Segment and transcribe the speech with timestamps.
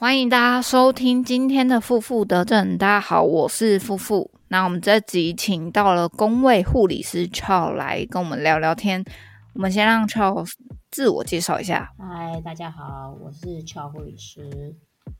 [0.00, 2.78] 欢迎大家收听今天的负负得正。
[2.78, 4.30] 大家好，我是负负。
[4.48, 9.04] 那我们这集请到了工位护理师 c h a r l 来跟我们聊聊天。
[9.52, 10.42] 我们先让 c h a r l
[10.90, 11.92] 自我介绍一下。
[11.98, 14.74] 嗨，大家好，我是 c h a r l 护理师。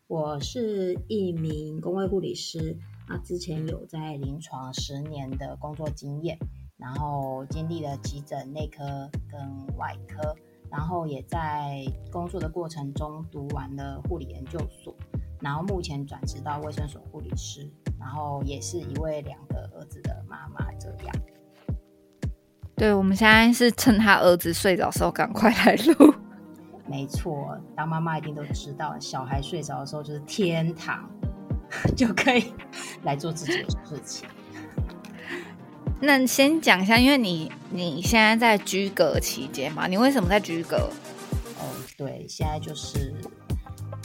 [0.06, 6.38] 我是一名工位护理师，那，之前有在临床十年的工作经验，
[6.78, 10.34] 然后经历了急诊、内科跟外科，
[10.70, 14.94] 然后也在工作的过程中读完了护理研究所，
[15.40, 21.14] 然后目前转职到卫生所护理师，然后也是一位两个儿子的妈妈，这样。
[22.76, 26.14] 对，我们现在是趁他儿子睡着的时候赶快来录。
[26.88, 31.08] 没错，当妈妈一定都知道，小孩睡着的时候就是天堂，
[31.96, 32.54] 就可以
[33.02, 34.28] 来做自己的事情。
[36.00, 40.90] 那先讲一下，因为你你现在在居隔期间嘛，你为什么在居隔？
[41.58, 41.64] 哦，
[41.96, 43.14] 对，现在就是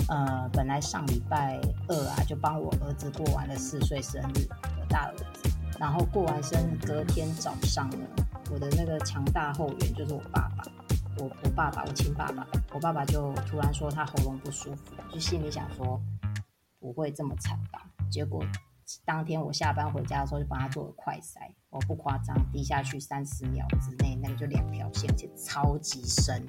[0.10, 4.48] 呃，本来上礼拜二啊，就帮我儿子过完了四岁生日，
[4.80, 8.06] 我大儿子，然后过完生日隔天早上呢，
[8.52, 10.64] 我的那个强大后援就是我爸爸。
[11.18, 15.98] 我我爸爸，我亲爸爸，我爸爸就突然说他喉咙不舒服，就心里想说
[16.78, 17.88] 不会这么惨吧。
[18.12, 18.44] 结果
[19.04, 26.46] 当天我下班回家的时候，就帮他做了快筛，我不夸张，滴下去三十秒之内，那个就两条线，而且超级深。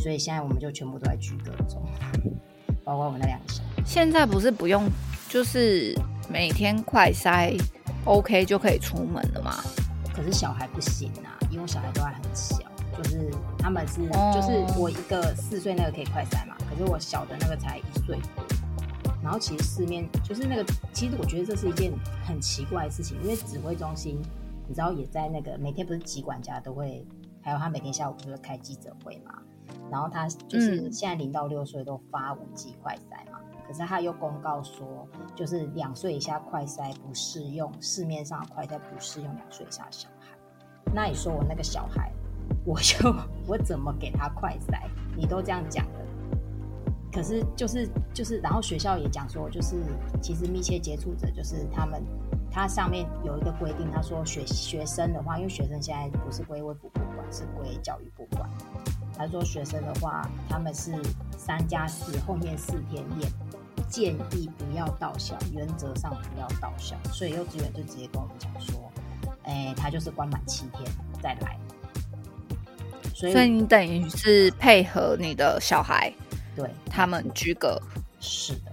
[0.00, 1.82] 所以现在我们就全部都在居隔中，
[2.84, 3.82] 包括我们那两个小孩。
[3.86, 4.88] 现在不是不用，
[5.28, 5.96] 就是
[6.28, 7.56] 每天快筛
[8.04, 9.62] OK 就可以出门了吗？
[10.14, 12.58] 可是小孩不行啊，因为小孩都还很小。
[12.96, 18.18] 就是他们是，就是我一个四岁那个可以快筛嘛，可是我小的那个才一岁。
[19.24, 21.90] 然后其实市面就是那个，其实我觉得这是一件
[22.26, 24.20] 很奇怪的事情，因为指挥中心
[24.68, 27.06] 你知道也在那个每天不是几管家都会，
[27.40, 29.32] 还有他每天下午不是开记者会嘛，
[29.90, 40.36] 然后他就是现在零到六岁都发五 G 快筛嘛，可是他又公告说，就是两岁以下快筛不适用，市面上快筛不适用两岁以下小孩。
[40.94, 42.12] 那你说我那个小孩？
[42.66, 43.10] 我就
[43.48, 44.86] 我怎么给他快筛？
[45.16, 45.93] 你都这样讲了，
[47.14, 49.76] 可是就是就是，然后学校也讲说，就是
[50.20, 52.02] 其实密切接触者就是他们，
[52.50, 58.50] 他上面有一个规定，他说学学生的话，因为学生现在不是归卫福部管，是归教育部管。
[59.16, 60.92] 他说学生的话，他们是
[61.38, 63.32] 三加四，后面四天验，
[63.88, 66.96] 建议不要到校，原则上不要到校。
[67.12, 68.90] 所以幼稚园就直接跟我们讲说，
[69.44, 70.82] 哎，他就是关满七天
[71.22, 71.56] 再来。
[73.14, 76.12] 所以你等于是配合你的小孩，
[76.54, 77.80] 对他们居隔。
[78.20, 78.72] 是的，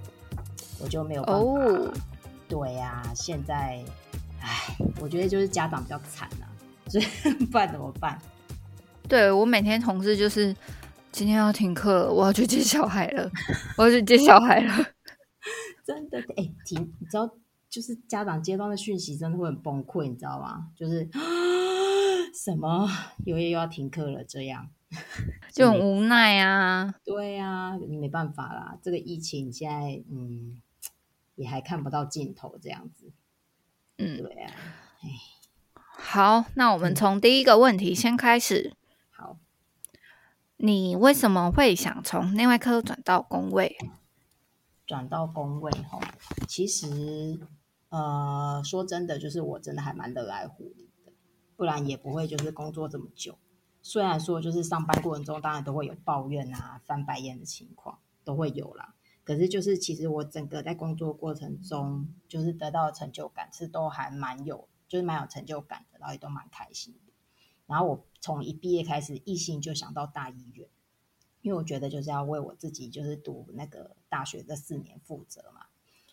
[0.80, 2.02] 我就没有办法。
[2.48, 3.84] 对呀，现在，
[4.42, 6.46] 唉，我觉得就是家长比较惨啊，
[6.90, 7.06] 所以
[7.46, 8.20] 不然怎么办？
[9.08, 10.56] 对我每天同事就是
[11.12, 13.30] 今天要停课了，我要去接小孩了，
[13.78, 14.74] 我要去接小孩了。
[15.86, 17.30] 真的，哎，停，你知道，
[17.70, 20.68] 就是家长接到的讯息真的会很崩溃，你知道吗？
[20.76, 21.10] 就是。
[22.34, 22.90] 什么？
[23.26, 24.70] 有月又要停课了，这样
[25.52, 26.94] 就很无奈啊。
[27.04, 28.78] 对啊，你没办法啦。
[28.82, 30.62] 这个疫情现在，嗯，
[31.36, 33.12] 也还看不到尽头，这样子。
[33.98, 34.52] 嗯，对啊。
[35.02, 35.10] 哎，
[35.74, 38.76] 好，那我们从第一个问题先开始。
[39.10, 39.38] 好，
[40.58, 43.78] 你为什么会想从内外科转到工位？
[44.86, 46.00] 转到工位哈，
[46.50, 47.40] 其实，
[47.90, 51.14] 呃，说真的，就是我真的还蛮热爱护理的。
[51.56, 53.38] 不然也不会就是工作这么久。
[53.82, 58.96] 虽然说就是上班过程中当然都会有抱怨啊、翻白眼的情况都会有啦。
[59.24, 67.14] 可是就是其实我整个在工作过程中就是得到成就感是都还蛮有，就是蛮有成就感的，然后也都蛮开心的。
[67.68, 70.68] 然后我从一毕业开始，一心就想到大医院，
[71.42, 75.68] 因为我觉得就是要为我自己就是读那个大学这四年负责嘛，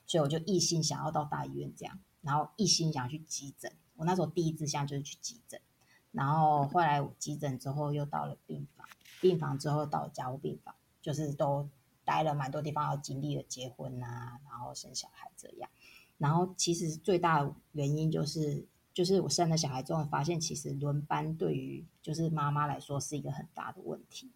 [0.06, 3.72] 所以我就一心想要到大医院这样，然后一心想要去急诊。
[3.96, 5.60] 我那时候第一志向就是去急诊，
[6.10, 8.86] 然后后来急诊之后又到了病房，
[9.20, 11.68] 病房之后到了加护病房，就是都
[12.04, 15.68] 待了蛮多地方，要经历了结婚啊，然后生小孩这样。
[16.16, 24.30] 然后其实最大的原因就是，就是我生了小孩之后，发现其实轮班对于就是妈妈来说是一个很大的问题。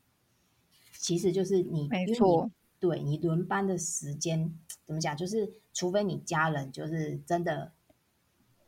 [0.93, 5.17] 其实就是你没错，对你轮班的时间怎么讲？
[5.17, 7.73] 就是除非你家人就是真的。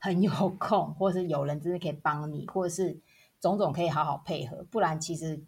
[0.05, 3.01] 很有空，或者是有人真的可以帮你，或者是
[3.41, 5.43] 种种可以好好配合，不然其实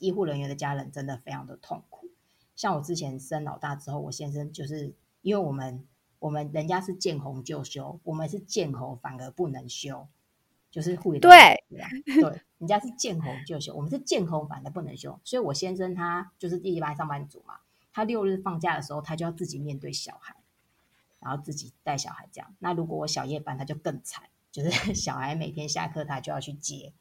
[0.00, 2.08] 医护人员的家人真的非常的痛苦。
[2.56, 5.86] 像我之前生老大之后，我先生就是因为我们
[6.18, 10.08] 我们人家是见红就休，我们是见红反而不能休，
[10.68, 11.30] 就是护理对
[11.68, 17.60] 对，人家是见红就休，我们是见红反而不能休，所以我先生他就是第一班上班族嘛，
[17.92, 20.34] 他六日放假的时候，他就要自己面对小孩，
[21.22, 22.54] 然后自己带小孩这样。
[22.58, 26.92] 那如果我小夜班，他就更惨，就是 小孩每天下课他就要去接，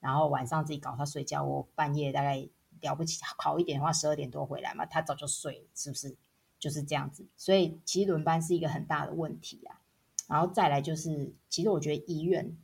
[0.00, 1.44] 然后晚上自己搞他睡觉。
[1.44, 2.48] 我半夜大概
[2.80, 6.16] 了不起好一点的话，十二点多回来嘛，他早就睡了，是不是？
[6.58, 7.26] 就是这样子。
[7.36, 9.80] 所以其实轮班是一个很大的问题啊。
[10.26, 12.56] 然后再来就是，其实我觉得医院。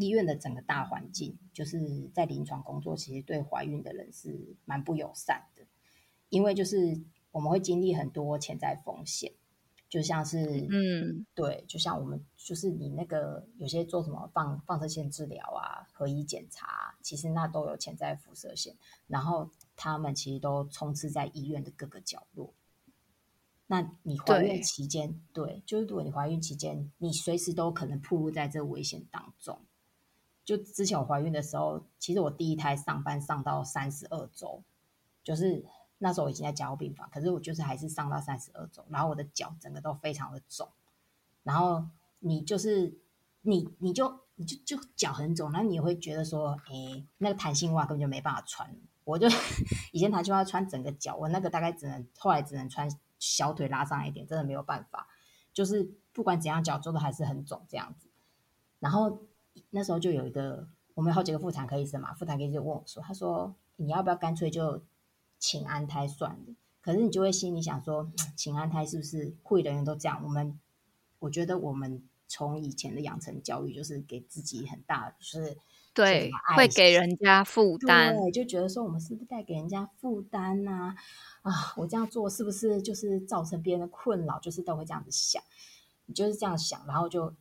[0.00, 5.64] 医院的整个大环境，就是在临床工作，其实对怀孕的人是蛮不友善的，
[6.28, 9.32] 因为就是我们会经历很多潜在风险，
[9.88, 18.76] 就像是嗯，对，就像我们就是你那个有些做什么放放射线治疗啊、核医检查，其实那都有潜在辐射线，
[19.06, 22.52] 然后他们其实都充斥在医院的各个角落。
[23.66, 29.58] 那你怀孕期间，对，就是如果你怀孕期间，你随时都可能暴露在这危险当中。
[30.44, 34.62] 就之前我怀孕的时候，其实我第一胎上班上到三十二周，
[35.22, 35.64] 就是
[35.98, 40.68] 那时候我已经在加护病房，可是我就是还是上到三十二周，然后我的脚整个都非常的肿，
[41.42, 41.84] 然后
[42.20, 42.98] 你就是
[43.42, 48.74] 你你就你就就脚很肿，那你会觉得说，哎，那个弹性袜根本就没办法穿，
[49.04, 49.28] 我就
[49.92, 55.06] 以前弹性袜穿整个脚，我那个大概只能后来只能穿小腿拉上一点，真的没有办法，
[55.52, 58.08] 就是不管怎样脚做的还是很肿这样子，
[58.78, 59.20] 然后。
[59.70, 64.80] 那时候就有一个，我们有好几个妇产科医生嘛，妇产科医生问我说：“他说你要不要干脆就
[65.38, 66.54] 请安胎算了？
[66.80, 70.20] 可是你就会心里想说， 请安胎是不是护理人员都这样？
[70.24, 70.58] 我们
[71.18, 75.56] 我觉得我们从以前的养成教育就是给自己很大，就是
[75.94, 80.94] 对会给人家负担，对，就觉得说我们是不是带给人家负担呐？
[81.42, 84.38] 啊，我这样做是不是就是造成别人的困扰？
[84.40, 85.42] 就是都会这样子想，
[86.06, 87.34] 你就是这样想，然后就。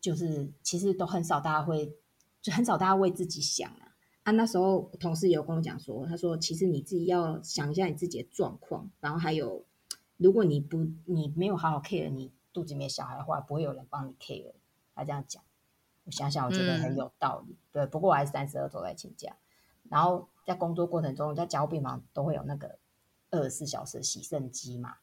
[0.00, 1.94] 就是其实都很少，大家会
[2.40, 3.89] 就很少大家为自己想啊。
[4.30, 9.64] 啊，那时候同事有跟我讲说，他说其实你自己要想一下你自己的状况，然后还有
[10.18, 14.52] 如果你不你没有好好 care 你肚子里面小孩的话，不会有人帮你 care。
[14.94, 15.42] 他这样讲，
[16.04, 17.56] 我想想我觉得很有道理。
[17.72, 19.36] 对，不过我还是三十二周在请假，
[19.88, 22.78] 然后在工作过程中，在交病房都会有那个
[23.30, 24.96] 二十四小时洗肾机嘛，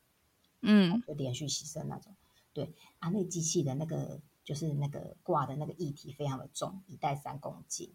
[0.61, 2.15] 嗯，就连续洗肾那种。
[2.53, 4.21] 对啊，那机器的那个。
[4.47, 7.91] 就是那个挂的那个液体非常的重，一袋三公斤，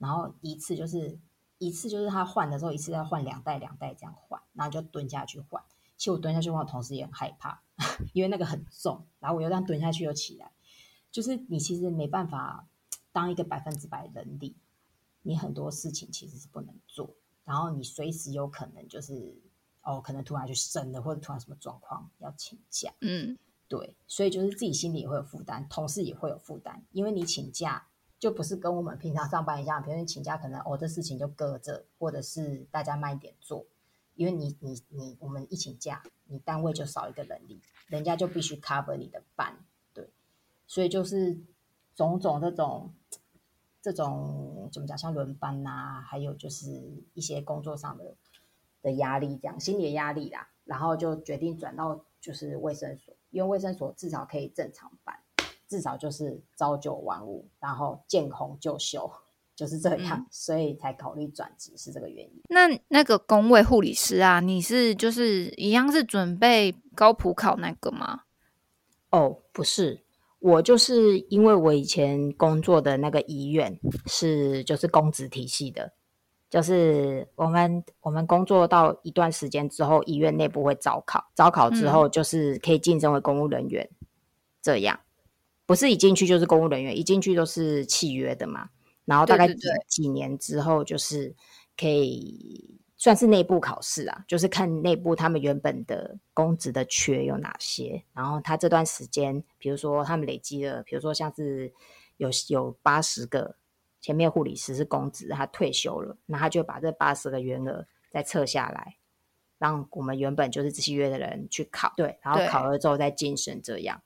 [0.00, 1.16] 然后一次就是
[1.58, 5.62] 一次就是他换的时候，一次要换两袋两袋这样换，然后就蹲下去换。
[5.96, 7.62] 其实我蹲下去换，同时也很害怕，
[8.12, 10.50] 因为那个很重，然后我又这样蹲下去又起来，
[11.12, 12.66] 就是你其实没办法
[13.12, 14.56] 当一个百分之百人力，
[15.22, 17.14] 你很多事情其实是不能做，
[17.44, 19.38] 然后你随时有可能就是
[19.82, 23.38] 哦，可能突然就生了，或者突然什么状况要请假，嗯。
[23.68, 27.86] 对，所以就是自己心里也会有负担，同事也会有负担，因为你请假
[28.20, 33.64] 就不是跟我们平常上班一样，比如你请假可能哦这事情就搁着，或者是大家慢一点做，
[34.14, 39.58] 因为你你你我们一请假，你单位就少一个人力，人家就必须 cover 你的班，
[39.94, 40.10] 对，
[40.66, 41.40] 所以就是
[41.96, 42.92] 种种这种
[43.80, 46.70] 这种怎么讲，像轮班呐，还有就是
[47.14, 48.14] 一些工作上的
[48.82, 53.14] 的压力，这样心理的压力啦，然后就决定转到就是卫生所。
[53.30, 55.16] 因为卫生所至少可以正常办，
[55.70, 59.08] 至少就是朝九晚五，然后见红就休，
[59.54, 62.42] 就是这样，所以才考虑转职是这个原因。
[62.48, 68.22] 那那个工位护理师啊，你是就是一样是准备高普考那个吗？
[69.10, 70.02] 哦，不是，
[70.40, 75.92] 我就是因为我以前工作的那个医院是就是公职体系的。
[76.48, 83.88] 就是我们我们工作到一段时间之后，医院内部会招考，招考之后就是可以晋升为公务人员。
[84.60, 84.98] 这样
[85.70, 88.68] 不是一进去就是公务人员，一进去都是契约的嘛。
[89.04, 89.54] 然后大概几
[89.86, 91.32] 几年之后，就是
[91.76, 98.02] 可以算是内部考试啊，就是看内部他们原本的公职的缺有哪些。
[98.12, 101.72] 然后他这段时间，比如说他们累积了，比如说像是
[102.16, 103.56] 有有八十个。
[104.02, 108.96] 前面护理师是公职，他退休了，那他就把这八十个员额再撤下来，
[109.58, 114.00] 让我们原本就是契约的人去考，对，然后考了之后再晋升，这样。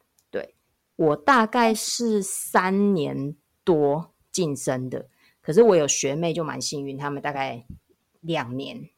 [0.97, 5.09] 对我大概是三年多晋升的，
[5.41, 7.67] 可是我有学妹就蛮幸运，他们大概
[8.21, 8.89] 两年，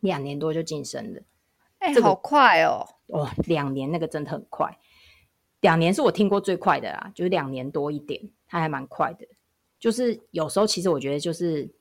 [0.00, 1.22] 两年多就晋升了，
[1.78, 2.86] 哎，好快哦！
[3.06, 4.78] 哦，两年那个真的很快，
[5.60, 9.26] 两年是我听过最快的啦，就是两年多一点，它还蛮快的。
[9.78, 11.72] 就是有时候，其实我觉得，就是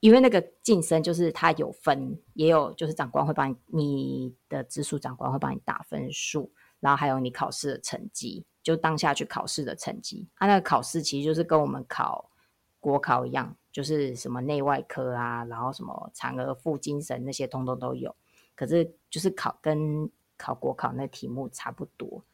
[0.00, 6.50] 因为那个晋升，就是他有分，也有就是长官会帮你，你的直属长官会帮你打分数，
[6.80, 10.26] 然后还有你考试的成绩，就当下去考试的成绩。
[10.34, 12.28] 他那个考试其实就是跟我们考
[12.80, 18.16] 国考一样，就是什么内外科啊，然后什么产儿、妇、精神那些通通都有。
[18.56, 22.24] 可是就是考跟考国考那题目差不多。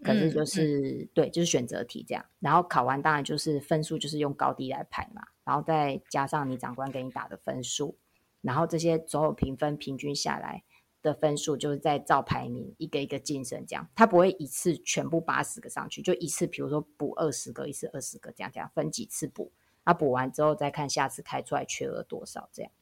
[0.00, 7.96] 可是就是对，就是选择题这样，然后考完当然就是分数就是用高低来排嘛，然后再加上你长官给你打的分数，
[8.40, 10.62] 然后这些总有评分平均下来
[11.02, 19.52] 的分数，就是在照排名一个一个晋升这样，他不会一次全部八十个上去，就一次比如说补二十个，一次二十个这样这样分几次补，
[19.84, 22.72] 那补完之后再看下次开出来缺额多少这样。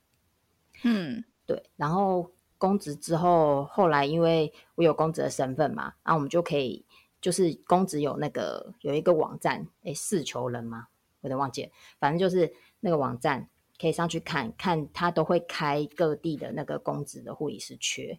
[0.85, 6.85] 嗯，对，然后公职之后，后来因为我有公职的身份嘛，那我们就可以。
[7.19, 10.87] 就是公职有那个有一个网站，哎，四求人吗？
[11.23, 11.71] 有点忘记了。
[11.99, 13.49] 反正就是那个网站
[13.81, 18.19] 可以上去看看，他都会开各地的那个公职的护理师缺，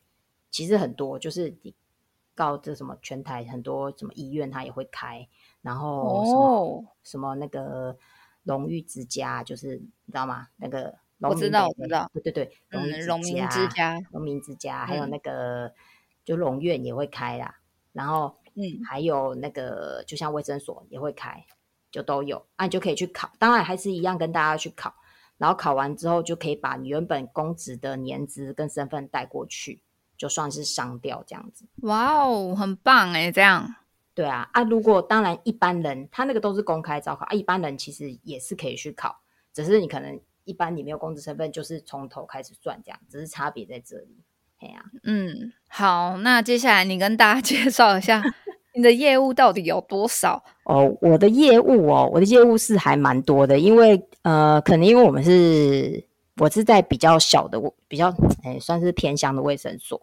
[0.50, 1.18] 其实很多。
[1.18, 1.74] 就是你
[2.36, 5.28] 告这什么全台很多什么医院，他也会开。
[5.62, 7.98] 然后什么什么那个
[8.44, 10.48] 荣誉之家，就是你知道吗？
[10.58, 15.74] 那个我知道，我知道，对对对，荣民之家，荣民之家，还有那个
[16.24, 17.60] 就龙院也会开啦。
[17.94, 18.36] 然后。
[18.60, 21.46] 嗯，还有那个，就像卫生所也会开，
[21.92, 23.32] 就都有，啊，你就可以去考。
[23.38, 24.96] 当然还是一样，跟大家去考。
[25.38, 29.82] 然后考完之后，就可以把你原本公职的年资跟身份带过去，
[30.18, 31.66] 就算是商调这样子。
[31.82, 33.76] 哇哦，很棒哎，这样。
[34.14, 39.20] 对啊，啊，如果当然一般人他那个都是公开招考啊，一般人其实也是可以去考，
[39.54, 44.18] 只是你可能一般你没有公职身份，就是从头开始算这样，只是差别在这里。
[44.60, 48.24] 哎呀，嗯，好，那接下来你跟大家介绍一下。
[48.78, 50.44] 你的业务到底有多少？
[50.66, 56.06] 哦，我的业务哦，我的业务是还蛮多的，因为呃，可能因为我们是
[56.38, 60.00] 我是在比较小的，比较哎，算是偏乡的卫生所，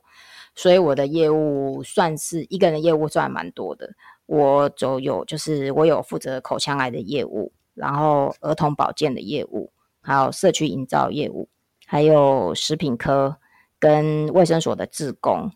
[0.56, 3.88] 所以我的业务算是一个人的业务算蛮多的。
[4.26, 11.48] 我就有就是我有负责口腔癌的业务，然后儿童保健的业务，还有社区营造业务，
[11.86, 13.36] 还有食品科
[13.78, 15.48] 跟卫生所的志工。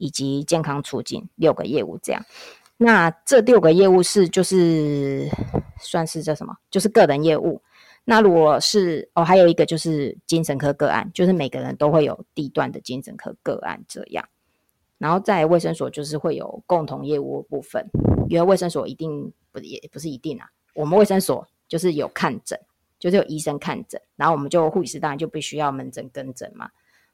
[0.00, 2.24] 以及健康促进六个业务，这样，
[2.78, 5.28] 那这六个业务是就是
[5.78, 6.56] 算是叫什么？
[6.70, 7.62] 就是个人业务。
[8.02, 14.26] 那如果是哦，还有一个就是精神科个案，就是每个人都会有地段的精神科个案这样。
[14.96, 17.86] 然后在卫生所就是会有共同业务部分，
[18.30, 20.48] 因为卫生所一定不也不是一定啊。
[20.74, 22.58] 我们卫生所就是有看诊，
[22.98, 26.70] 就是有医生看诊，然后我们就护理师当然就必须要门诊跟诊嘛。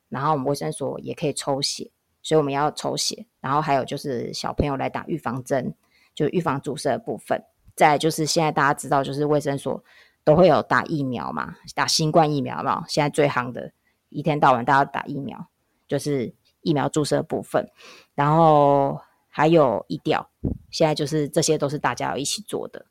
[0.09, 1.91] 然后我们卫生所也可以抽血。
[2.27, 5.73] 所以我们要抽血，然后还有就是小朋友来打预防针，
[6.13, 7.41] 就预防注射的部分。
[7.77, 9.81] 再就是现在大家知道，就是卫生所
[10.25, 12.85] 都会有打疫苗嘛，打新冠疫苗嘛。
[12.89, 13.71] 现在最夯的，
[14.09, 15.47] 一天到晚大家打疫苗，
[15.87, 17.71] 就是疫苗注射部分。
[18.17, 20.29] 然后还有疫调，
[20.73, 22.87] 现在就是这些都是大家要一起做的。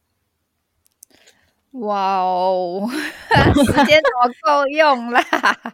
[1.72, 2.88] 哇哦，
[3.54, 5.22] 时间怎么够用啦？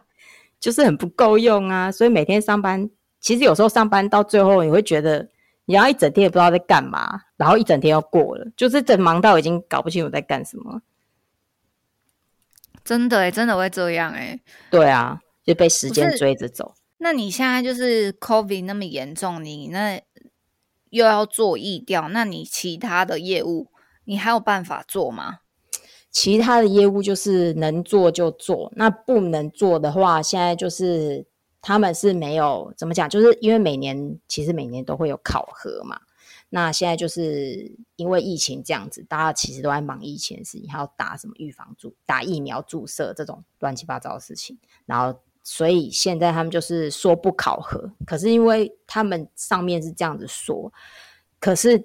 [0.58, 2.90] 就是很不够用啊，所以每天上班。
[3.22, 5.28] 其实有时候上班到最后，你会觉得
[5.64, 10.82] 你要一整天也不知道在干嘛，然后一整天要过了，就是整忙到已经搞不清楚在干什么。
[12.84, 14.40] 真的哎，真的会这样哎。
[14.70, 16.74] 对啊，就被时间追着走。
[16.98, 20.02] 那你现在就是 COVID 那么严重，你那
[20.90, 23.68] 又要做疫调，那你其他的业务
[24.04, 25.38] 你还有办法做吗？
[26.10, 31.24] 其他的业务就是能做就做，那不能做的话，现在就是。
[31.62, 35.98] 他们是没有怎么讲，就是因为每年其实每年都会有考核嘛。
[36.50, 44.58] 那现在就是因为疫情这样子，大家其实都在忙疫情的事情，还要打什么预防注、打疫苗注射这种乱七八糟的事情。
[44.84, 47.90] 然后，所以现在他们就是说不考核。
[48.04, 50.70] 可是因为他们上面是这样子说，
[51.40, 51.82] 可是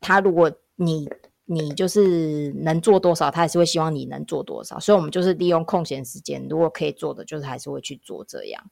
[0.00, 1.06] 他如果你
[1.44, 4.80] 你就是能做多少，他还是会希望你能做多少。
[4.80, 8.70] 所以我们就是利用空闲时间，如果可以做的，就是还是会去做这样。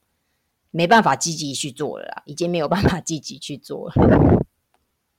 [0.76, 4.42] 没办法积极去做了啦，已经没有办法积极去做了。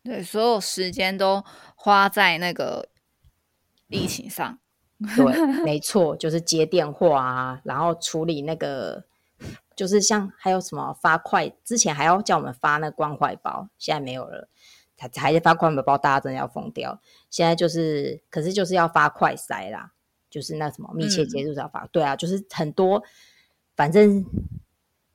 [0.03, 1.41] 对，所有时间都
[1.77, 2.89] 花在那个
[3.87, 4.59] 疫情上。
[5.15, 9.05] 对，没错，就是接电话啊，然后处理那个，
[9.77, 14.49] 就是像还有什么发快，之前还要叫我们发那关怀包，现在没有了。
[14.97, 16.99] 还还是发关怀包，大家真的要疯掉。
[17.29, 19.93] 现在就是，可是就是要发快筛啦，
[20.29, 21.87] 就是那什么密切接触要发。
[21.93, 23.01] 对啊，就是很多，
[23.73, 24.25] 反正。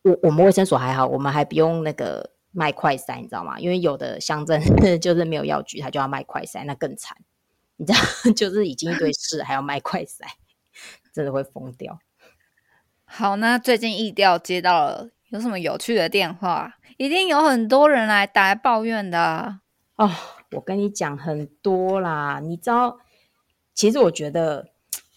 [0.02, 3.60] 我我们卫生所还好，我们还不用那个卖快筛，你知道吗？
[3.60, 4.58] 因为有的乡镇
[4.98, 7.16] 就是没有药局，他就要卖快筛，那更惨。
[7.76, 7.98] 你知道，
[8.32, 10.22] 就是已经一堆事，还要卖快筛，
[11.12, 11.98] 真的会疯掉。
[13.04, 16.76] 好，那最近疫调接到了有什么有趣的电话？
[16.96, 19.60] 一定有很多人来打来抱怨的
[19.96, 20.10] 哦。
[20.52, 22.98] 我跟你讲很多啦，你知道，
[23.74, 24.68] 其实我觉得，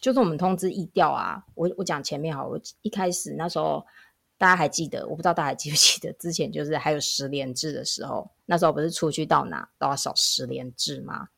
[0.01, 3.85] 就是我们通知疫调啊，我我讲前面好，我一开始那时候。
[4.43, 5.07] 大家还记得？
[5.07, 11.29] 我不知道大家还记不记得，之前就是还有十连制的时候，那时候不是出去到哪都要扫十连制吗？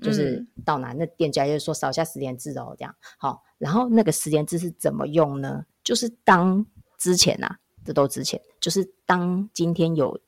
[0.00, 3.42] 就是到哪那店家就说扫下十连制哦，这样好。
[3.58, 5.66] 然后那个十连制是怎么用呢？
[5.84, 6.64] 就是当
[6.96, 10.18] 之前呐，这都之前，就是当今天有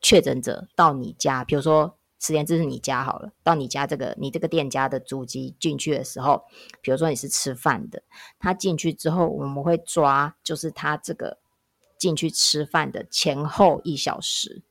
[0.00, 6.42] 确诊者到你家，比如说十连制是你家好了，到你家这个你这个店家的主机进去的时候，
[6.80, 8.02] 比如说你是吃饭的，
[8.40, 11.38] 他进去之后，我们会抓，就是他这个
[12.02, 14.64] 进去吃饭的前后一小时，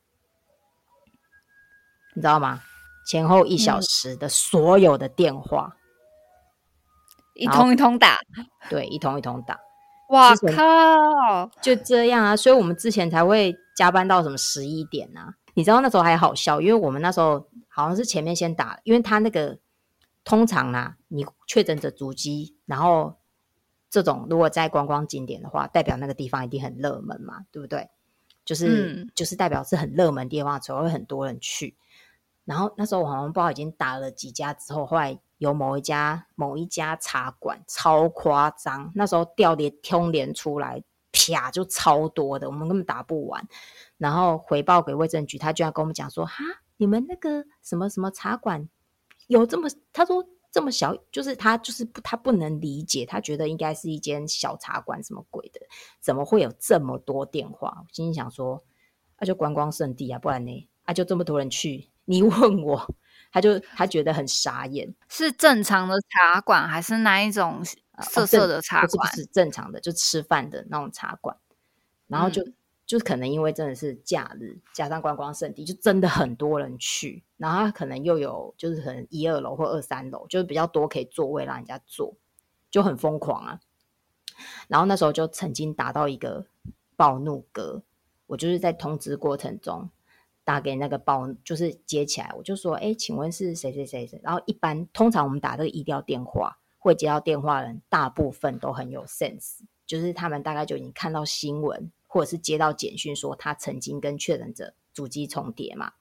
[2.13, 2.61] 你知道吗？
[3.07, 5.77] 前后一小时的所有的电话，
[7.35, 8.17] 一通一通打，
[8.69, 9.57] 对，一通一通打。
[10.09, 11.50] 哇靠！
[11.61, 15.35] 就这样啊，所以我们之前才会加班到什么十一点啊。
[15.53, 19.57] 你知道那时候还好笑，因为我们那时候好像是前面先打，因为他那个
[20.25, 23.20] 通常啊，你确诊者足迹，然后
[23.91, 27.88] 这种如果在观光景点的话，代表那个地方一定很热门嘛，对不对？
[28.43, 31.75] 就是就是代表是很热门地方，才会很多人去。
[32.43, 40.81] 然后那时候我好像不知道已经打了几家之后，后来有某一家某一家茶馆超夸张，那时候调连通连出来，
[41.12, 43.48] 啪就超多的，我们根本打不完。
[43.98, 46.43] 然后回报给卫生局，他居然跟我们讲说：“哈，
[46.77, 48.67] 你们那个什么什么茶馆
[49.27, 49.69] 有这么……
[49.93, 55.62] 他说这么小，就是他就是不他不能理解，他觉得应该是一间小茶馆，什么鬼的？
[56.00, 58.63] 怎么会有这么多电话？”心里想说
[59.20, 60.67] ：“那就观光圣地啊，不然呢？
[60.84, 62.96] 啊，就这么多人去。”你 问我，
[63.31, 67.63] 他就他觉得很傻眼，是正常的茶馆还是那一种
[68.01, 69.10] 色色的茶馆？
[69.15, 71.38] 是正常的，就吃饭的那种茶馆。
[72.08, 72.43] 然后就
[72.91, 77.24] 就可能因为真的是假日，加上观光圣地，就真的很多人去。
[77.38, 82.13] 然后他可能又有就是可能一二楼或二三楼，就是比较多可以座位让人家坐，
[82.69, 83.62] 就很疯狂啊。
[84.67, 86.45] 然后那时候就曾经达到一个
[86.98, 87.81] 暴怒哥，
[88.27, 89.89] 我就是在通知过程中。
[90.43, 105.93] 打给那个暴，就是接起来，我就说：“哎，请问是谁谁谁谁？”然后一般通常我们打这个医疗电话，会接到电话人，大部分都很有 sense，就是他们大概就已经看到新闻，或者是接到简讯说他曾经跟确诊者主机重叠嘛，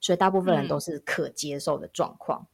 [0.00, 2.46] 所以大部分人都是可接受的状况。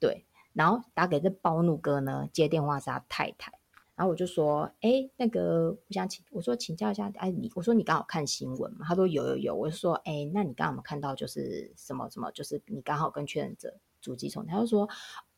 [0.00, 3.52] 对，然后打给这暴怒哥呢，接电话是他太太。
[3.94, 8.86] 然后我就说，哎，那个，我想请，我说请教一下，哎，你，我说你刚好看新闻嘛？
[8.88, 9.54] 他说有有有。
[9.54, 14.54] 我就说，哎，那你刚好有没有看到就是什么什么，就是你刚好跟确认者主机重叠？
[14.54, 14.88] 他就说，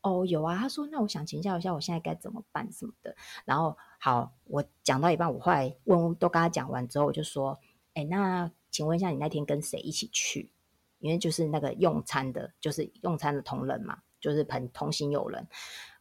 [0.02, 0.56] 哦，有啊。
[0.56, 3.14] 他说，那我想请教一下，我现在该怎么办什么的。
[3.44, 7.58] 然后好，我讲到一半，我后来问都跟他讲完之后，我就说，
[7.94, 10.52] 哎，那请问一下，你那天跟谁一起去？
[10.98, 13.98] 因为就是那个用餐的，就是用餐的同仁嘛。
[14.20, 15.48] 就是朋同行友人，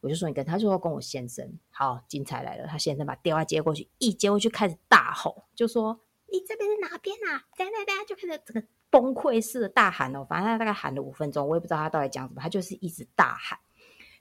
[0.02, 2.66] 我就说你跟他就说跟我先生好，精彩来了。
[2.66, 5.98] 他先生把电话接过去，一接过去开始大吼，就说
[6.30, 7.48] 你这边是哪边啊？
[7.56, 10.22] 等等等，就开始这个崩溃式的大喊哦。
[10.28, 13.58] 反正他大概喊了五分钟，我也不知道他到底讲什么，他就是一直大喊，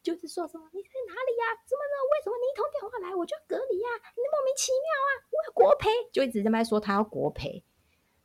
[0.02, 1.44] 就是说什么你在哪里呀？
[1.68, 1.96] 怎么了？
[2.12, 3.90] 为什么你一通电话来我就要隔离呀？
[4.16, 5.10] 你莫名其妙啊！
[5.32, 7.64] 我要国赔，就一直在那说他要国赔。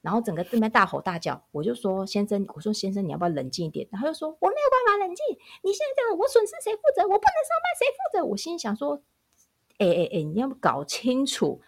[0.01, 3.89] 然后整个这边大吼大叫，我就说先生，我说先生，你要不要冷静一点？
[3.91, 5.25] 然后就说我没有办法冷静，
[5.63, 7.03] 你现在这样，我损失谁负责？
[7.03, 8.25] 我不能上班，谁负责？
[8.25, 9.03] 我心里想说，
[9.79, 11.63] 哎哎哎，你要不搞清楚？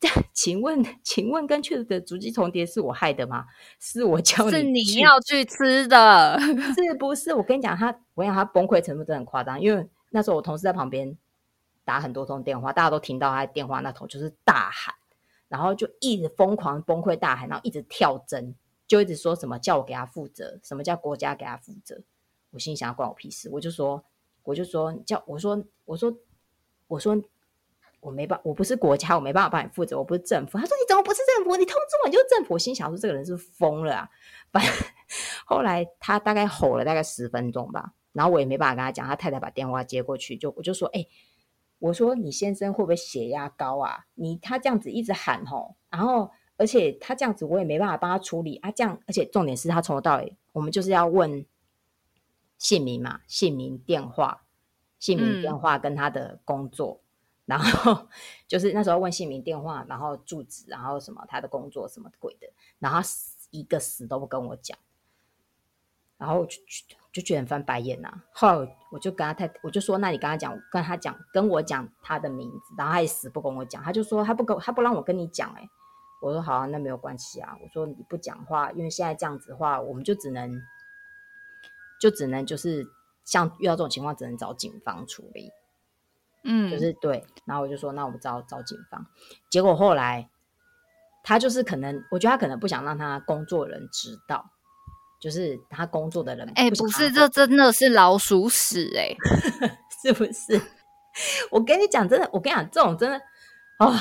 [0.32, 3.46] 请问，请问跟确诊的足迹重叠是我害的吗？
[3.80, 7.34] 是我叫你，是你要去吃的，是不是？
[7.34, 11.16] 我跟你讲，他，我讲他崩溃程度真的很夸张，因为那时候我同事在旁边
[11.84, 14.94] 打很多通电话，大家都听到他电话那头就是大喊。
[15.48, 18.54] 然后就一直疯狂崩溃大喊，然后一直跳针，
[18.86, 22.02] 就一直说什么叫我给他负责，什么叫国家给他负责？
[22.50, 23.48] 我心想关我屁事！
[23.48, 24.04] 我就说，
[24.42, 26.14] 我就说叫我说我说
[26.86, 27.16] 我说
[28.00, 30.58] 我没办我不是国家，我没办法帮你负责，我不是政府。
[30.58, 31.56] 他说你怎么不是政府？
[31.56, 32.54] 你通知我就是政府。
[32.54, 34.10] 我心想说这个人是疯了啊！
[35.46, 41.06] 后来他大概吼了大概十分钟吧，然后我也没办法跟他讲，他太太把电话接过去，就我就说哎。
[41.80, 44.04] 我说你先生会不会血压高啊？
[44.14, 48.70] 你他这样子一直喊吼，然后而且他这样子我也没办法帮他处理啊。
[48.72, 51.46] 这样而且重点是他从头到尾，我们就是要问
[52.58, 54.42] 姓名嘛，姓名、电话、
[54.98, 57.00] 姓名、电话跟他的工作，
[57.48, 58.06] 然后
[58.46, 62.46] 就是那时候问姓名、电话，然后住址，然后什么他的工作什么鬼的，
[62.78, 63.00] 然后
[63.50, 64.76] 一个死都不跟我讲，
[66.18, 68.22] 然后就就就觉得很翻白眼呐。
[68.34, 75.50] 后来我就跟他太，我就说，那你跟他讲，跟他讲，跟我讲他的名字，然后他也死不跟我讲，他就说他不跟，他不让我跟你讲。
[75.54, 75.66] 哎，
[76.20, 77.56] 我说好啊，那没有关系啊。
[77.62, 80.62] 我说你不讲话，因为现在这样子的话，我们就只能，
[81.98, 82.86] 就只能就是
[83.24, 85.50] 像遇到这种情况，只能找警方处理。
[86.44, 87.26] 嗯，就是对。
[87.44, 89.06] 然后我就说，那我们找找警方。
[89.50, 90.28] 结果后来
[91.22, 94.50] 他就是可能，我觉得他可能不想让他工作人知道，
[95.20, 96.50] 就是他工作的人。
[96.54, 99.14] 哎，不是，这真的是老鼠屎哎，
[100.02, 100.60] 是不是？
[101.50, 103.18] 我跟你讲，真的，我跟你讲，这种真的
[103.78, 103.92] 哦，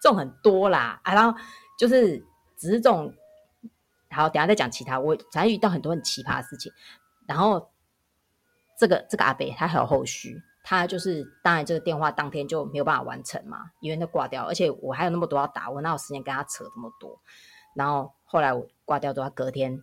[0.00, 1.38] 这种很多啦啊，然后
[1.78, 2.18] 就是
[2.56, 3.14] 只是这种，
[4.10, 4.98] 好，等下再讲其他。
[4.98, 6.72] 我才遇到很多很奇葩的事情，
[7.28, 7.70] 然后
[8.78, 10.42] 这个这个阿北他还有后续。
[10.62, 17.20] 他就是当然，这个电话当天就没有办法完成嘛，因为他挂掉，而且我还有那么多要打，我哪有时间跟他扯这么多？
[17.74, 19.82] 然后后来我挂掉之后，隔天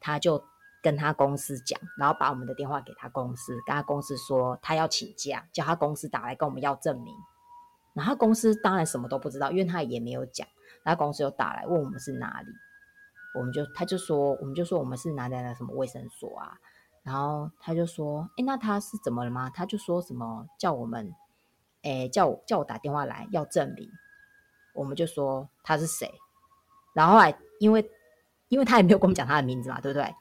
[0.00, 0.42] 他就
[0.82, 7.14] 跟他公司讲，然后把我们的电话给他公司，跟他公司说他要请假，叫他公司打来跟我们要证明。
[7.92, 10.48] 然后公司当然什么都不知道，因为他也没有讲。
[10.82, 12.48] 然后公司又打来问我们是哪里，
[13.34, 16.56] 我们就他就说我们就说我们是哪哪哪什么卫生所啊。
[17.04, 21.14] 然后他就说：“哎，那他是怎么了吗？”他就说什么叫我们，
[21.82, 23.88] 哎，叫我叫我打电话来要证明。
[24.74, 26.10] 我们就说他是谁。
[26.94, 27.88] 然后来，因为
[28.48, 30.12] 因为他也没有跟我们讲他的名字嘛，对不对？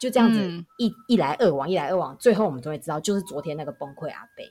[0.00, 0.40] 就这样子
[0.78, 4.50] 一一来二往，一来二往，最后我们终于知道，就是昨天那个崩溃阿贝。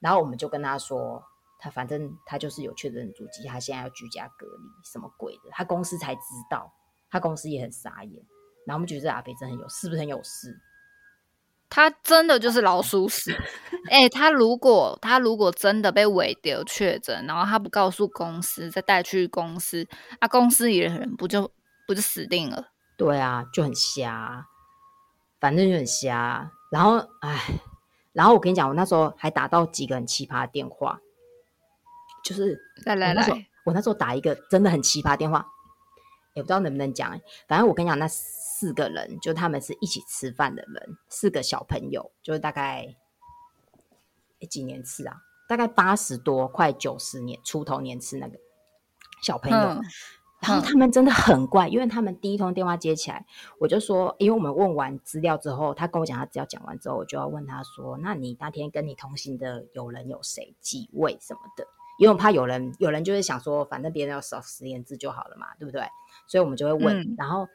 [0.00, 1.22] 然后我们就跟他说，
[1.58, 5.50] 他反正他就是有确诊足迹，他现在要居家隔离，什么鬼的？
[5.52, 6.72] 他公司才知道，
[7.10, 8.12] 他公司也很傻眼。
[8.66, 10.58] 然后我们觉得这阿贝真很有，是不是很有事？
[11.68, 13.36] 他真的就是老鼠屎，
[13.90, 19.86] 哎，他如果他如果真的被伪丢确诊，然后他不告诉公司，再带去公司，
[20.20, 21.50] 啊，公司里的人不就
[21.86, 22.68] 不就死定了？
[22.96, 24.46] 对啊，就很瞎，
[25.40, 26.50] 反正就很瞎。
[26.70, 27.60] 然后，哎，
[28.12, 31.00] 然后我跟你讲，我那时候还打到几个很奇葩的电话，
[32.24, 33.26] 就是来来来，
[33.64, 35.44] 我那时候打一个真的很奇葩电话，
[36.34, 37.18] 也不知道能不能讲。
[37.48, 38.06] 反正我跟你讲，那。
[38.56, 42.96] 四个人，就他们是一起吃饭的人，四个小朋友，就是大概
[44.48, 45.16] 几年次啊？
[45.48, 48.38] 大概八十多，快九十年出头年次那个
[49.22, 49.58] 小朋友。
[49.58, 53.26] 然后他们真的很怪，因为他们第一通电话接起来，
[53.58, 61.66] 我就说，因为我们问完资料之后，他跟我讲他资料讲完之后，我就要问他说，那你那天跟你同行的有人有谁几位什么的？
[61.98, 65.82] 因为我怕有人有人就是想说，反正别人要少十言字就好了嘛，对不对？
[66.26, 67.46] 所以我们就会问，然后。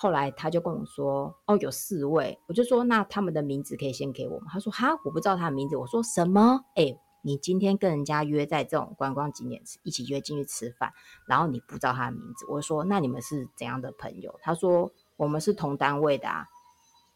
[0.00, 6.64] 后来他就跟我说：“哦，有四位。”我就说：“那他们的名字可以先给我吗？”他说：“哈，我不知道他的名字。”我说：“什么？
[6.76, 10.92] 哎，你今天跟人家约在这种观光景点一起约进去吃饭，
[11.26, 16.46] 然后你不知道他的名字？”我说：“那你们是怎样的朋友？”他说：“我们是同单位的啊，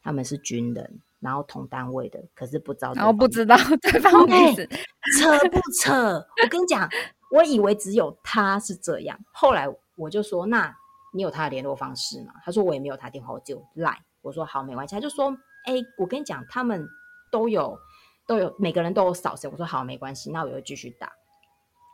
[0.02, 4.68] 他们是军人，然后同单位的，可是不知道。”然后不知道对方名字，
[5.16, 6.16] 扯不扯？
[6.42, 6.86] 我跟你讲，
[7.30, 9.18] 我以为只有他是这样。
[9.32, 10.70] 后来我就说：“那。”
[11.14, 12.32] 你有他的联络方式吗？
[12.42, 13.98] 他说我也没有他电话，我只有 Line。
[14.22, 14.94] 我说好，没关系。
[14.94, 15.30] 他就说，
[15.66, 16.88] 哎，我跟你讲，他们
[17.30, 17.78] 都有
[18.26, 19.46] 都有每个人都有扫谁。
[19.46, 21.12] 我说好，没关系，那我就继续打，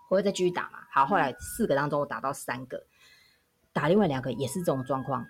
[0.08, 0.78] 我会再继续打嘛。
[0.92, 2.80] 好，后来四个当中我打到三个，
[3.72, 5.26] 打另外两个也是这种状况，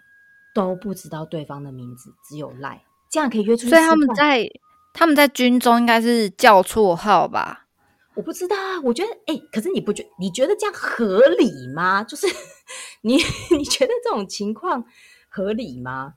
[0.54, 3.68] 都不知道对方的名字，只有 Line，这样可以约出。
[3.68, 4.48] 所以他们在
[4.92, 7.66] 他们在军中应该是叫错号吧？
[8.14, 12.02] 我不知道啊，我觉得哎，可是你不觉你觉得这样合理吗？
[12.02, 12.26] 就是
[13.02, 13.16] 你
[13.56, 14.84] 你觉得这种情况
[15.28, 16.14] 合理吗？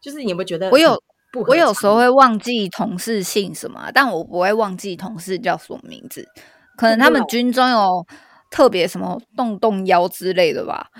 [0.00, 1.00] 就是你有没有觉得我有？
[1.48, 6.28] 我有时候会忘记同事姓什么，但我不会忘记同事叫什么名字。
[6.76, 8.06] 可能他们军中有
[8.50, 10.90] 特别什么动动腰之类的吧？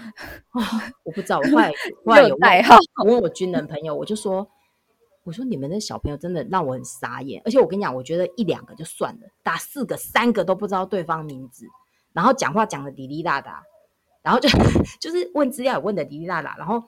[1.04, 1.70] 我不知道，我后来
[2.06, 4.48] 后来有代号，我问我军人朋友，我就说。
[5.24, 11.64] 我说你们的小朋友真的让我很傻眼，而且我跟你讲，我觉得一两个就算了，打四个三个都不知道对方名字，
[12.12, 13.64] 然后讲话讲的滴滴答答，
[14.20, 14.48] 然后就
[15.00, 16.82] 就是问资料也问的滴滴答答，然后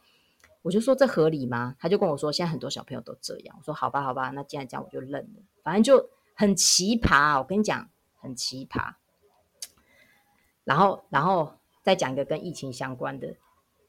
[0.62, 1.76] 我就说这合理吗？
[1.78, 3.54] 他就跟我说现在很多小朋友都这样。
[3.56, 7.88] 我说好吧好吧，那既然这样我就认了，反正就很奇葩，我跟你讲
[8.20, 8.94] 很奇葩。
[10.64, 13.36] 然后然后再讲一个跟疫情相关的，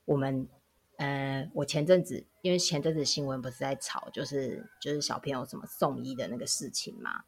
[0.06, 0.48] 我们。
[0.98, 7.26] 呃，我前阵子因为前阵子新闻不是在吵，就是就是小朋友什么送医的那个事情嘛。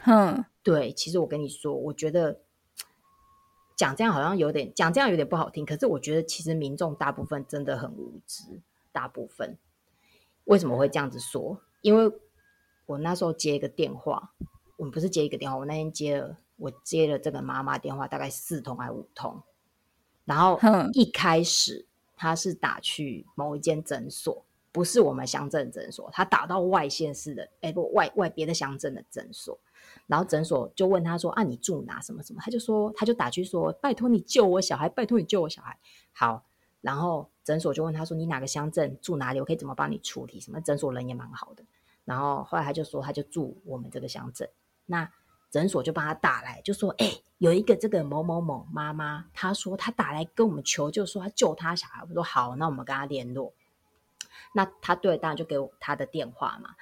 [0.00, 2.40] 哼，对，其实我跟你说，我觉得
[3.74, 8.60] 讲这样好像有点讲这样有点不好听，可是我觉得其实民众大部分真的很无知，
[8.92, 9.56] 大部分
[10.44, 11.60] 为什么会这样子说？
[11.80, 12.12] 因为
[12.84, 14.34] 我那时候接一个电话，
[14.76, 19.42] 我们不是接一个电话，我那天接了我接了这个妈妈电话，大概四通还五通，
[20.26, 20.60] 然后
[20.92, 21.86] 一开始。
[22.20, 29.58] 他是打去某一间诊所，不是我们乡镇诊所，他打到外县市的，哎不外外别的乡镇的诊所，
[30.06, 35.78] 然后诊所就问他说啊你住哪什么什么，他就说他就打去说拜托你救我小孩，拜托你救我小孩。
[36.12, 36.44] 好，
[36.82, 40.38] 然后诊所就问他说你哪个乡镇住哪里，我可以怎么帮你处理？
[40.38, 41.64] 什么诊所人也蛮好的。
[42.04, 44.46] 然后后来他就说他就住我们这个乡镇，
[44.84, 45.10] 那
[45.50, 53.52] 诊所就帮他打来，就说：“哎，有一个这个某某某妈妈，她说她打来跟我们求救，说她救她小孩。”我说：“好，那我们跟他联络。”
[54.54, 56.76] 那他对，当然就给我他的电话嘛。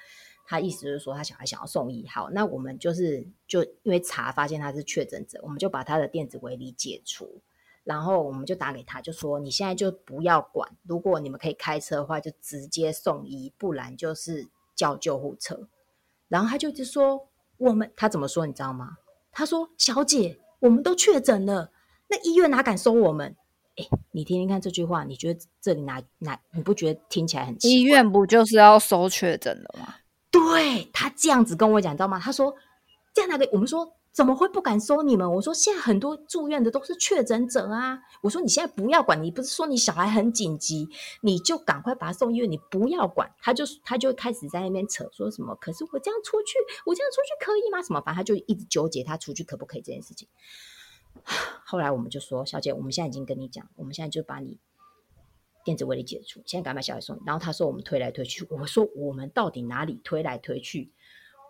[0.45, 2.07] 他意思就是说，他小孩想要送医。
[2.07, 7.41] 好，那我们就是就因为查发现他是确诊者，我们就把他的电子围篱解除，
[7.83, 15.67] 然后我们就打给他，就说你现在就不要管，如果你们可以开车的话，就直接送医，不然就是叫救护车。
[16.27, 17.28] 然后他就一直说。
[17.59, 18.97] 我们他怎么说你知道吗？
[19.31, 21.71] 他说：“小姐，我们都确诊了，
[22.07, 23.35] 那医院哪敢收我们？”
[23.77, 26.39] 哎，你听听看这句话，你觉得这里哪哪？
[26.51, 27.75] 你不觉得听起来很奇怪？
[27.75, 29.93] 医院不就是要收确诊的吗？
[30.31, 32.19] 对他这样子跟我讲，知道吗？
[32.19, 32.53] 他说
[33.13, 33.93] ：“这样哪个？”我们说。
[34.11, 35.31] 怎么会不敢收你们？
[35.35, 37.99] 我说现在很多住院的都是确诊者啊！
[38.21, 40.89] 我说你现在不要管，你不是说你小孩很紧急，
[41.21, 43.31] 你就赶快把他送医院，你不要管。
[43.39, 45.55] 他就他就开始在那边扯，说什么？
[45.55, 47.81] 可是我这样出去，我这样出去可以吗？
[47.81, 48.01] 什么？
[48.01, 50.27] 反正他就一直纠结他出去可不可以这件事情。
[51.65, 54.59] 后来我们就说，小姐，我们现在已经跟你讲，我们现在就把你
[55.63, 57.21] 电子围篱解除，现在赶快把小孩送。
[57.25, 60.91] 然后他说我们推来推去，我说我们到底哪里推来推去？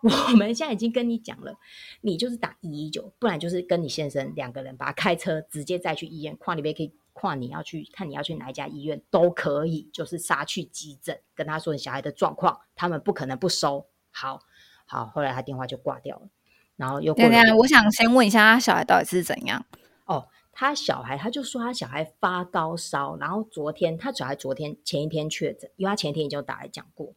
[0.31, 1.57] 我们现在已经跟你讲了，
[2.01, 13.87] 你就是打一一九，不然就是跟你先生两个人把他开车直接再去医院，跨里边可以跨你要去看你要去哪一家医院都可以，就是杀去急诊，跟他说你小孩的状况，他们不可能不收。
[14.11, 14.41] 好，
[14.85, 16.29] 好，后来他电话就挂掉了，
[16.77, 17.55] 然后又过了。
[17.57, 19.65] 我想先问一下，他小孩到底是怎样？
[20.05, 27.13] 哦，他小孩他就说他小孩发高烧，然后昨天他小孩昨天前一天确诊，因为他前一天已经打来讲过。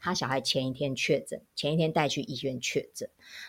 [0.00, 3.08] 他小孩前一天确诊，前一天带去医院确诊，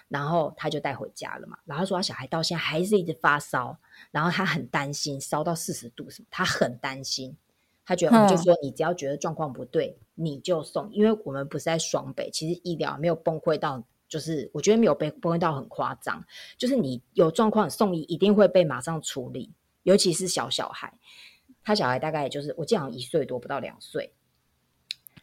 [0.10, 1.58] 然后他就带回家了嘛。
[1.66, 3.78] 然后说他小孩到现在还是一直发烧，
[4.12, 7.36] 然后他很担心，烧到四十度什么，他很担心。
[7.84, 16.24] 他觉得我们就说，你只要觉得状况不对，你就送，因为我们不是在双北，其实医疗没有崩溃到，就是我觉得没有被崩溃到很夸张，
[16.58, 19.52] 就是你有状况送医一定会被马上处理，
[19.84, 20.94] 尤其是小小孩，
[21.64, 24.14] 他小孩大概就是我记得好像一岁多不到两岁。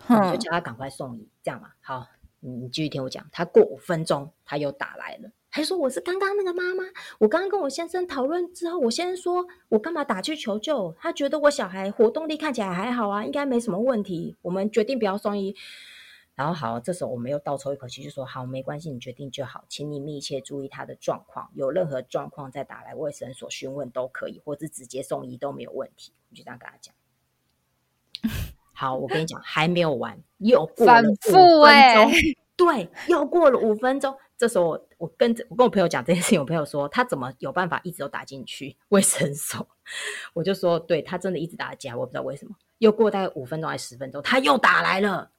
[0.06, 1.70] 就叫他赶快送医，这样嘛？
[1.80, 2.06] 好，
[2.40, 3.26] 你继续听我讲。
[3.32, 6.84] 他过五分钟，他又打来了，还说：“我是刚刚那个妈妈，
[7.18, 10.94] 我刚刚跟我先生讨论之后，我先生说我干嘛打去求救？
[10.98, 14.36] 他觉得我小孩活动力看起来还好啊，应该没什么问题。
[14.42, 15.54] 我们决定不要送医。
[16.34, 26.12] 然后好，这时候我们又倒抽一口气，就说：好，没关系，你决定就好，请你密切注意他的状况，有任何状况再打来卫生所询问都可以，或是直接送医都没有问题。
[26.28, 26.94] 你就这样跟他讲。”
[28.80, 32.12] 好，我跟你讲，还没有完，又过了五分钟。
[32.54, 34.16] 对，又过了五分钟。
[34.36, 39.66] 这时候，我我跟我跟我朋友讲这件事情，我朋友说他怎么有办法一直都打进去卫生所？
[40.32, 42.54] 我就说，对他真的一直打架，我不知道为什么。
[42.78, 45.32] 又过大概五分钟还是十分钟，他又打来了。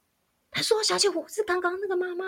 [0.50, 2.26] 他说：“小姐，我是刚刚那个妈妈。”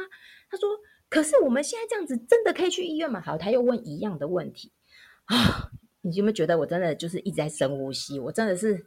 [0.50, 0.70] 他说
[1.10, 4.72] ：“可是我们现在这样子，真的可以去医院吗？”好，他又问一样的问题
[5.26, 5.68] 啊！
[6.00, 8.18] 你有没有觉得我真的就是一直在深呼吸？
[8.18, 8.86] 我真的是。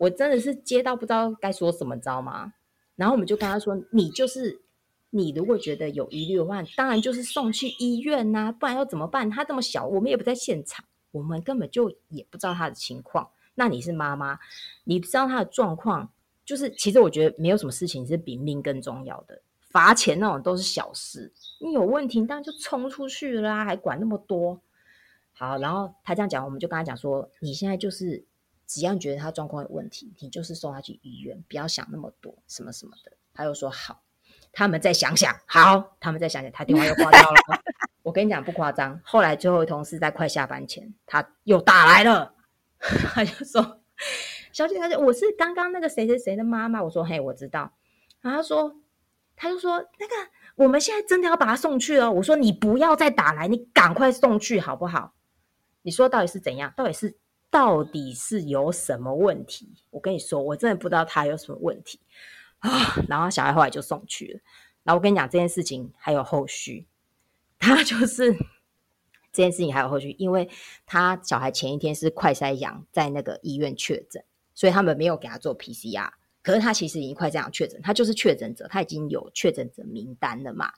[0.00, 2.54] 我真的是接到不知道该说什么，知道吗？
[2.96, 4.62] 然后我们就跟他说：“你就是
[5.10, 9.28] 你，如果觉得有疑虑的话，当然就是送去医院呐，不然要怎么办？
[9.28, 13.28] 他这么小，我们也不在现场，我们根本就也不知道他的情况。
[13.54, 14.38] 那你是妈妈，
[14.84, 16.10] 你知道他的状况，
[16.46, 21.30] 就是其实我觉得没有什么事情是比命更重要的，罚钱那种都是小事。
[21.60, 24.58] 你有问题，当然就冲出去啦，还管那么多。
[25.34, 28.24] 好，然后他这样讲，我们就跟他讲说：你现在就是。”
[28.70, 33.10] 只要你觉得他状况有问题，你就是送他去医院，不要想那么多，什么什么的。
[33.34, 34.00] 他又说好，
[34.52, 36.52] 他们再想想，好，他们再想想。
[36.52, 37.36] 他电话又挂掉了。
[38.02, 42.32] 我跟你讲不夸张，后来最后一通是在快下班前，他又打来了，
[42.78, 43.80] 他就说
[44.54, 47.72] ：“小姐，小姐，我是刚刚那个谁谁谁的妈妈。”我说：“嘿，我知道。”
[48.22, 48.76] 然后他说
[49.34, 50.14] ：“他就说那个，
[50.54, 55.12] 我们现在真的要把他送去了。”我说：“你不要再打来，你赶快送去好不好？”
[55.82, 56.72] 你说到底是怎样？
[56.76, 57.18] 到底是？
[57.50, 59.74] 到底是有什么问题？
[59.90, 61.98] 我跟你说，我真的不知道他有什么问题
[62.60, 62.70] 啊。
[63.08, 64.40] 然后小孩后来就送去了。
[64.84, 66.86] 然后我跟你讲这件事情还有后续，
[67.58, 68.32] 他就是
[69.32, 70.48] 这件事情还有后续，因为
[70.86, 76.10] 他小孩前一天是快筛阳，在那个医院确诊，所以他们没有给他做 PCR。
[76.42, 80.72] 可是他其实已经快这样确诊，他就是确诊者，他已经有确诊者名单了嘛，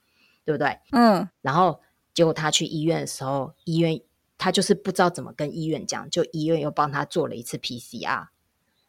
[0.44, 0.78] 对不对？
[0.92, 1.28] 嗯。
[1.42, 1.80] 然后
[2.14, 4.00] 结果他去医院的时候，医院。
[4.42, 8.26] 他就是不知道怎么跟医院讲，就医院又帮他做了一次 PCR，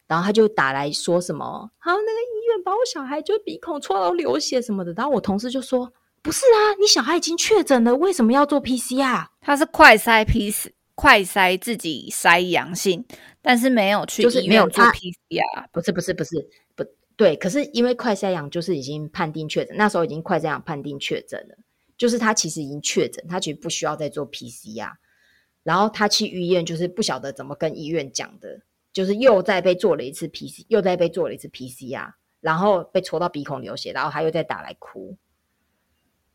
[0.08, 9.28] 然后他就打来说什么，好，那个医院把我小孩就鼻孔戳到流血什么的，然后我同事就说，不是啊，你小孩已经确诊了，为什么要做 PCR？
[9.40, 13.04] 他是快筛 p c 快筛自己筛阳性，
[13.40, 21.54] 但是没有去医院做 PCR，不是不是不是不对，可是因为快筛阳就是已经判定确诊，那时候已经快筛阳判定确诊了。
[21.96, 24.90] 就是他其实已经确诊，他其实不需要再做 PCR，
[25.64, 35.16] 然后他去医院就是不晓得怎么跟医院讲的，就是又再被做了一次 PC，又再被做了一次 PCR，然后被戳到鼻孔流血，然后他又再打来哭，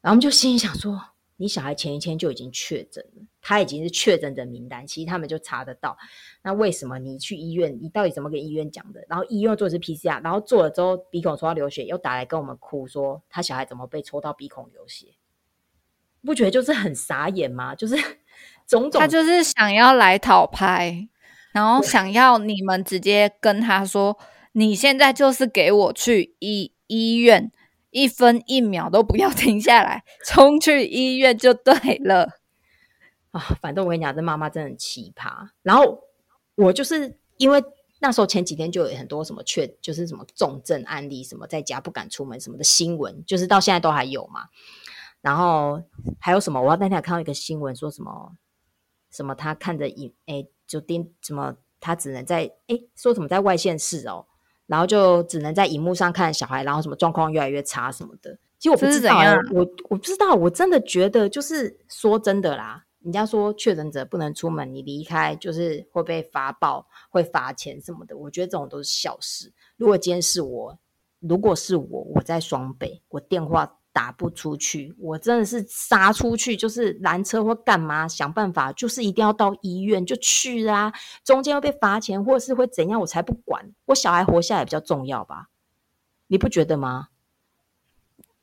[0.02, 1.00] 然后我们就心里想说。
[1.42, 5.98] 你小孩前一天就已经确诊了，他已经是确诊的名单，其实他们就查得到。
[6.44, 9.02] 那为什么你去医院，你到底怎么跟医院讲的？
[9.08, 15.14] 然后医院做的是 PCR，然后做了之后鼻孔抽到流血，又打来跟我们哭说他小孩怎么被抽到鼻孔流血？
[16.26, 17.74] 不觉得就是很傻眼吗？
[17.74, 17.96] 就是
[18.70, 21.10] 种种，他就是想要来讨拍，
[21.52, 24.18] 然后想要你们直接跟他说，
[24.54, 27.52] 你现在就是给我去医医院。
[27.92, 32.38] 一分一秒都不要停下来，冲去医院就对了
[33.32, 33.42] 啊！
[33.64, 35.50] 反正我跟你讲，这妈妈真的很奇葩。
[35.64, 36.00] 然后
[36.54, 37.60] 我就是因为
[38.00, 44.42] 那时候前几天就有很多什么确，就是什么重症案例，什么在家不敢出门什么的新闻，就是到现在都还有嘛。
[45.22, 45.82] 然后
[46.20, 46.62] 还有什么？
[46.62, 48.34] 我那天看到一个新闻，说什么
[49.12, 54.26] 什么他看着影，哎，就盯什么，他只能在哎说什么在外县市哦。
[54.68, 58.38] 然后就只能在荧幕上看小孩，然后什么状况越来越差什么的。
[58.60, 59.18] 其实我不知道，
[59.52, 62.86] 我我不知道，我真的觉得就是说真的啦。
[63.00, 68.16] 人家说确诊者不能出门，你离开就是会被罚报、会罚钱什么的。
[68.16, 69.52] 我觉得这种都是小事。
[69.76, 70.78] 如果今天是我，
[71.20, 73.79] 如果是我，我在双北，我电话。
[73.92, 80.94] 打不出去，我真的是杀出去，就是拦车或干嘛，想办法，就是一定要到医院就去啊。
[81.24, 83.72] 中间要被罚钱，或者是会怎样，我才不管。
[83.86, 85.48] 我小孩活下来比较重要吧？
[86.28, 87.08] 你不觉得吗？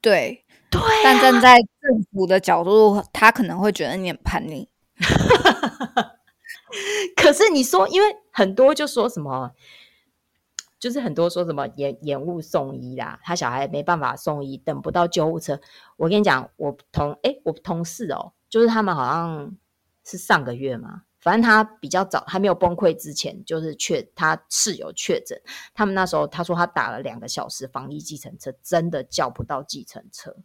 [0.00, 4.68] 对对，但站在政府的角度，他可能会觉得你很叛逆。
[7.16, 9.52] 可是你说，因为很多就说什么。
[10.79, 15.59] 就是很多说什么延延误送医啦，他小孩没办法送医，等不到救护车。
[15.97, 19.57] 我跟你讲，我同哎，我同事哦，就是他们好像
[20.05, 25.41] 是上个月嘛，反正他比较早还没有崩溃之前，就是确他室友确诊，
[25.75, 30.37] 他们那时候他说他打了两个小时防疫计程车，真的叫不到计程车，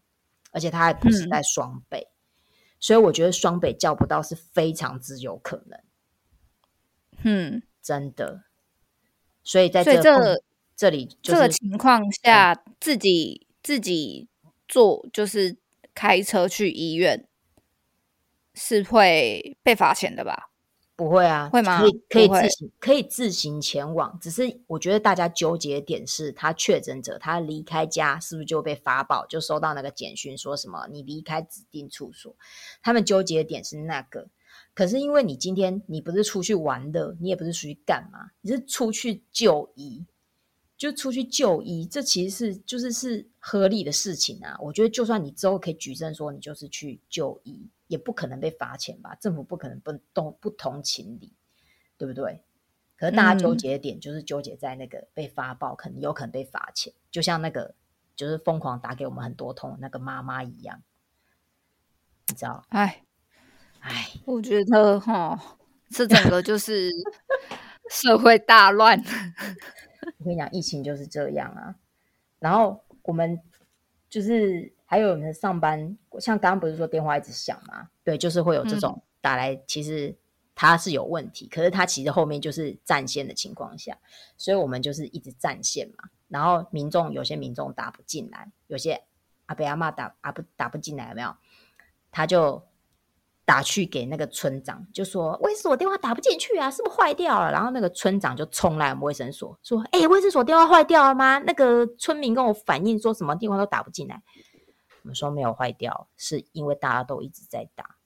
[0.52, 2.08] 而且他还不是在双北，
[2.80, 5.80] 所以我觉得双北叫不到是非常之有可能。
[7.24, 8.46] 嗯，真的。
[9.44, 10.42] 所以在这
[10.76, 14.28] 这里这个情况下，自己自己
[14.68, 15.58] 做就是
[15.94, 17.28] 开车去医院，
[18.54, 20.50] 是会被罚钱的吧？
[20.96, 21.82] 不会啊，会吗？
[21.82, 32.36] 可以可以自行可以自行前往，只是我觉得大家纠结点是他确诊者他离开家是不是就被发报，就收到那个简讯说什么你离开指定处所？
[32.84, 34.28] 他们纠结点是那个。
[34.74, 40.06] 可是因为你今天你不是出去玩的，你也不是出去干嘛，你是出去就医，
[40.78, 44.58] 就出去就医，这其实是就是是合理的事情啊。
[44.62, 49.14] 我觉得就算你之后可以举证说你就是去就医，也不可能被罚钱吧？
[49.16, 51.34] 政府不可能不动不同情理，
[51.98, 52.42] 对不对？
[52.96, 57.76] 可是大家纠结的点就是纠结在那个被发报，可能有可能被罚钱，就像那个
[58.16, 60.82] 就是疯狂打给我们很多通那个妈妈一样，
[62.30, 62.66] 你知道？
[62.70, 63.04] 哎。
[63.82, 65.58] 哎，我觉得哈，
[65.90, 66.92] 这整个就是
[67.90, 68.98] 社会大乱。
[70.20, 71.76] 我跟你讲，疫情就是这样啊。
[72.40, 73.40] 然后我们
[74.08, 77.90] 就是还有我们上班，像刚刚不是说电话一直响吗？
[78.04, 80.16] 对，就是会有这种打来，其实
[80.54, 83.98] 它是有问题，可是它其实后面就是占线的情况下，
[84.38, 86.10] 所以我们就是一直占线嘛。
[86.28, 89.04] 然后民众有些民众打不进来，有些
[89.48, 91.36] 阿伯阿妈打阿不打不进来，有没有？
[92.12, 92.64] 他就。
[93.52, 97.52] 打去给那个村长，就说卫生所电话打不进去啊，是不是坏掉了？
[97.52, 101.38] 然后那个村长就冲来我们卫生所说：“哎，卫生所电话坏掉了吗？
[101.40, 104.24] 那个村民跟我反映说什么电话都打不进来。”
[105.04, 107.98] 我们说没有坏掉，是因为大家都一直在打。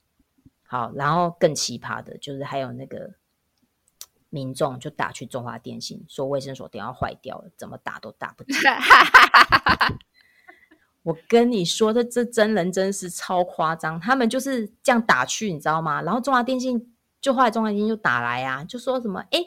[0.64, 3.12] 好，然后更奇葩的就是还有那个
[4.32, 8.56] 民众就打去中华电信说卫生所电话坏掉了，怎么打都打不进。
[11.06, 16.02] 我跟你说这，这真人真是超夸张，他们就是这样打去，你知道吗？
[16.02, 19.40] 然后中华电信就后来中华电信就打来啊，就说什么，哎，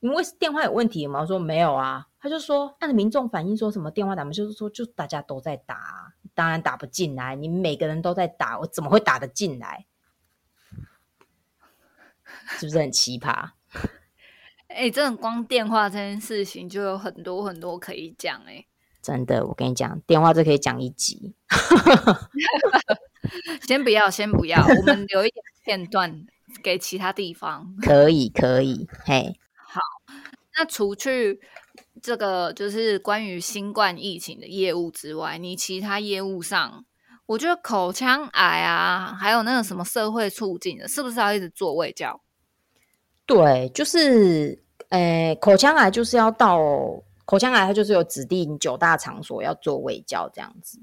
[0.00, 1.20] 因为电话有问题吗？
[1.20, 9.84] 我说没有啊，他就说，按民众反映说什么电话打不，就是说就大家都在打，当然打不进来，你每个人都在打，我怎么会打得进来？
[12.58, 13.50] 是不是很奇葩？
[14.68, 18.64] 哎，这种光电话这件事情就有很多很多可以讲哎。
[19.04, 21.34] 真的，我跟你讲，电话这可以讲一集。
[23.68, 26.24] 先不要，先不要，我们留一点片段
[26.62, 27.76] 给其他地方。
[27.82, 29.38] 可以，可以，嘿。
[29.56, 29.80] 好，
[30.56, 31.38] 那除去
[32.00, 36.86] 这个就是关于新冠疫情的业务之外，你其他业务上
[37.26, 42.22] 我觉得口腔癌啊，还有那个什么社会促进的，是不是要一直做胃教？
[43.26, 46.58] 对，就是呃，口腔癌就是要到
[47.24, 50.78] 口腔癌，它就是有指定九大场所要做胃教这样子。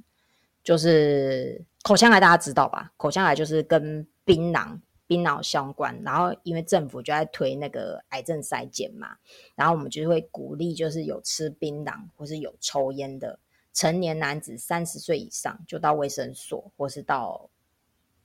[0.64, 2.92] 就是口腔癌大家知道吧？
[2.96, 6.00] 口腔癌就是跟槟榔、槟榔相关。
[6.04, 9.18] 然后因为政府就在推那个癌症筛检嘛，
[9.56, 13.40] 然后我们就会鼓励，就是有吃槟榔或是有抽烟的
[13.74, 17.50] 成年男子三十岁以上，就到卫生所或是到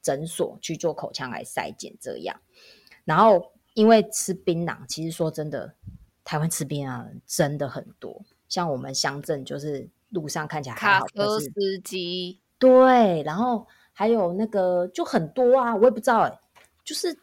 [0.03, 2.39] 诊所去做口腔癌筛检这样。
[3.05, 5.75] 然后因为吃槟榔，其实说真的，
[6.27, 8.23] 台湾吃槟榔真的很多。
[8.51, 9.89] 像我们乡镇就是。
[10.11, 11.51] 路上看起来还好卡车司
[11.81, 16.41] 机对，然后还有那个就很多啊，我也不知道哎，
[16.85, 17.15] 就是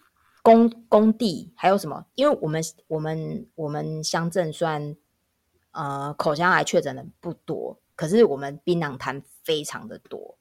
[0.44, 2.06] 工工地还有什么？
[2.16, 4.96] 因为我们我们我们乡镇虽然
[5.72, 10.38] 呃口腔癌确诊的不多，可是我们槟榔摊非常的多，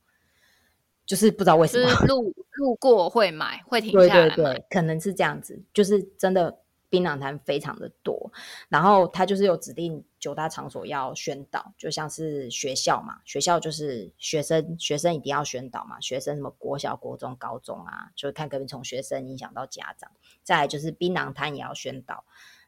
[1.06, 6.58] 就是不知道为什么路路过会买会停下来，对对对，可能是这样子，就是真的。
[6.92, 8.30] 槟榔摊非常的多，
[8.68, 20.10] 然后他就是有指定九大场所要宣导，就像是学校嘛，学校就是学生，学生一定要宣导嘛，学生什么国小、国中、高中啊，就是看可不可以从学生影响到家长。
[20.42, 22.22] 再来就是槟榔摊也要宣导，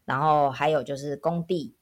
[0.07, 1.75] 然后还有就是工地，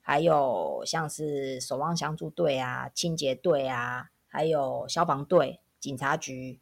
[0.00, 6.58] 还有像是守望相助队啊、清洁队啊，还有消防队、警察局。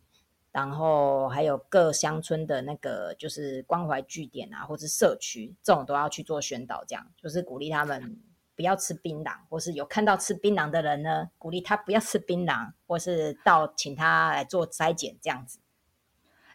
[0.52, 8.18] 然后还有各乡村的那个就是关怀据点啊，或者社区这种都要去做宣导，这样就是鼓励他们
[8.56, 15.60] 不要吃槟榔，或是有看到吃槟榔的人呢，鼓励他不要吃槟榔，或是到请他来做筛检这样子。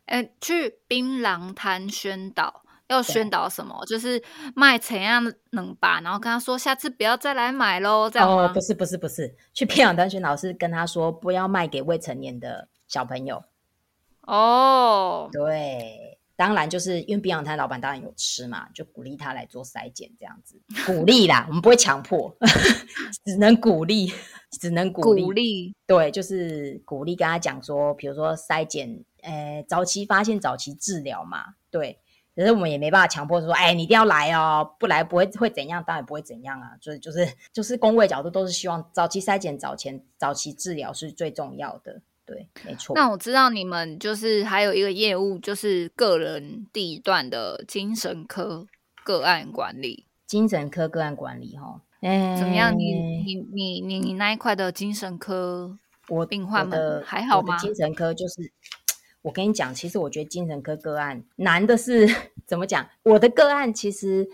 [0.06, 3.84] 哎，去槟榔摊宣导要宣导什么？
[3.88, 4.22] 就是
[4.54, 8.52] 卖怎样能把，然后跟他说下次不要再来买喽，这样哦？
[8.54, 13.43] 不是不是不是，去槟榔摊宣导是跟他说不要卖给未成年的小朋友。
[14.28, 22.36] 哦，对，当然就是因为冰洋摊老板当然有吃嘛，就鼓励他来做筛检这样子，鼓励啦，我们不会强迫，
[23.24, 24.12] 只能鼓励，
[24.60, 32.00] 只能鼓励，对，就是鼓励跟他讲说，比如说筛检，呃，早期发现，早期治疗嘛，对，
[32.36, 42.02] 可是我们也没办法强迫说，哎，你一定要来哦，不来不会会怎样，当然不会怎样啊，所以就是就是工位角度都是希望早期筛检、早前早期治疗是最重要的。
[42.26, 42.96] 对，没错。
[42.96, 48.66] 那我知道你们就是还有一个业务，就是个人地段的精神科
[49.04, 50.06] 个案管理。
[50.26, 51.80] 精神科个案管理，哈，
[52.36, 52.76] 怎么样？
[52.76, 55.78] 你你你你你那一块的精神科，
[56.10, 57.56] 我病患们还好吗？
[57.58, 58.52] 精神科就是，
[59.22, 62.10] 我跟你讲，其实我觉得精神科个案难的是
[62.48, 62.90] 怎么讲？
[63.04, 64.28] 我的个案其实，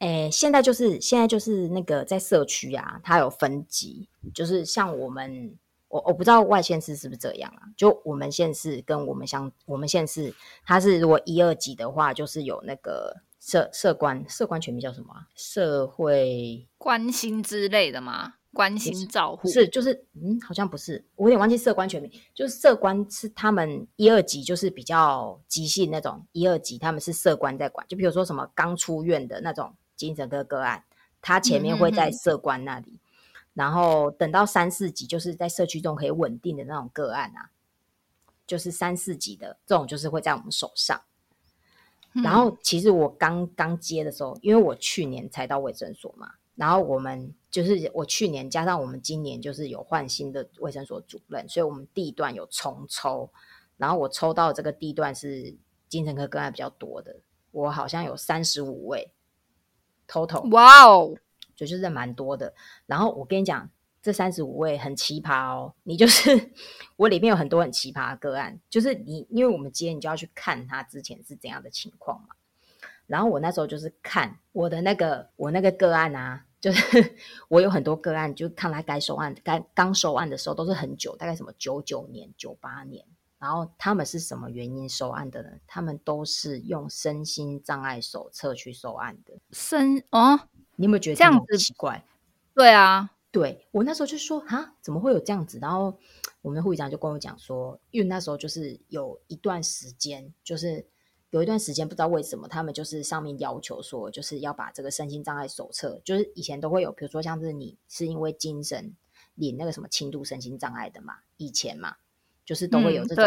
[0.00, 5.56] 诶，现在就是现在就是那个在社区啊，它有分级，就是像我们。
[5.90, 7.68] 我我不知道外县市是不是这样啊？
[7.76, 10.32] 就我们县市跟我们乡，我们县市，
[10.64, 15.14] 它是如果一二级的话，就是有那个社社官，社官全名叫什么？
[15.34, 18.34] 社会关心之类的吗？
[18.52, 22.10] 关心照护是就是嗯，好像不是，我有点忘记社官全名。
[22.34, 27.86] 就是社官是他们一二级，就是比较急性那种一二级，他们是社官在管。
[27.88, 30.82] 就比如说什么刚出院的那种精神科个案，
[31.20, 32.98] 他前面会在社官那里。
[33.60, 37.50] 然后等到三四级，就是在社区中可以稳定的那种个案啊，
[38.46, 40.98] 就是三四级的这种，就是会在我们手上。
[42.24, 53.28] 然后其实我刚刚接的时候，因为我去年才到卫生所嘛，然后我们就是我去年加上我们今年就是有换新的卫生所主任，所以我们地段有重抽，
[53.76, 55.54] 然后我抽到这个地段是
[55.86, 57.14] 精神科个案比较多的，
[57.50, 59.12] 我好像有三十五位
[60.08, 60.48] total。
[60.50, 61.14] 哇哦！
[61.60, 62.54] 就就是蛮多的，
[62.86, 63.68] 然后我跟你讲，
[64.00, 65.74] 这三十五位很奇葩哦。
[65.82, 66.50] 你就是
[66.96, 72.28] 我里面有很多很奇葩的个案，就是你因为我们接，你就要去看他之前是怎样的情况嘛。
[73.06, 77.14] 然后我那时候就是看我的那个我那个个案啊，就是
[77.48, 83.04] 我有很多个案，就看他该收案、该刚收案的时候都是很久，大概什么九九年、九八年。
[83.38, 85.48] 然后他们是什么原因收案的呢？
[85.66, 89.32] 他们都是用身心障碍手册去收案的。
[89.50, 90.38] 身哦。
[90.80, 92.02] 你有没有觉得这样子奇怪？
[92.54, 95.58] 对啊，对我那时候就说啊，怎么会有这样子？
[95.60, 95.98] 然后
[96.40, 100.86] 我们的护士长就跟我讲说，因为那时候就是有一段时间，就是
[101.28, 108.96] 有一段时间不知道为什么，他们就是上面要求说，就是要把这个身心障碍手册，就是以前都会有，比如说像是你是因为精神
[109.34, 111.96] 领那个什么轻度身心障碍的嘛，以前嘛，
[112.46, 113.22] 就是都会有这种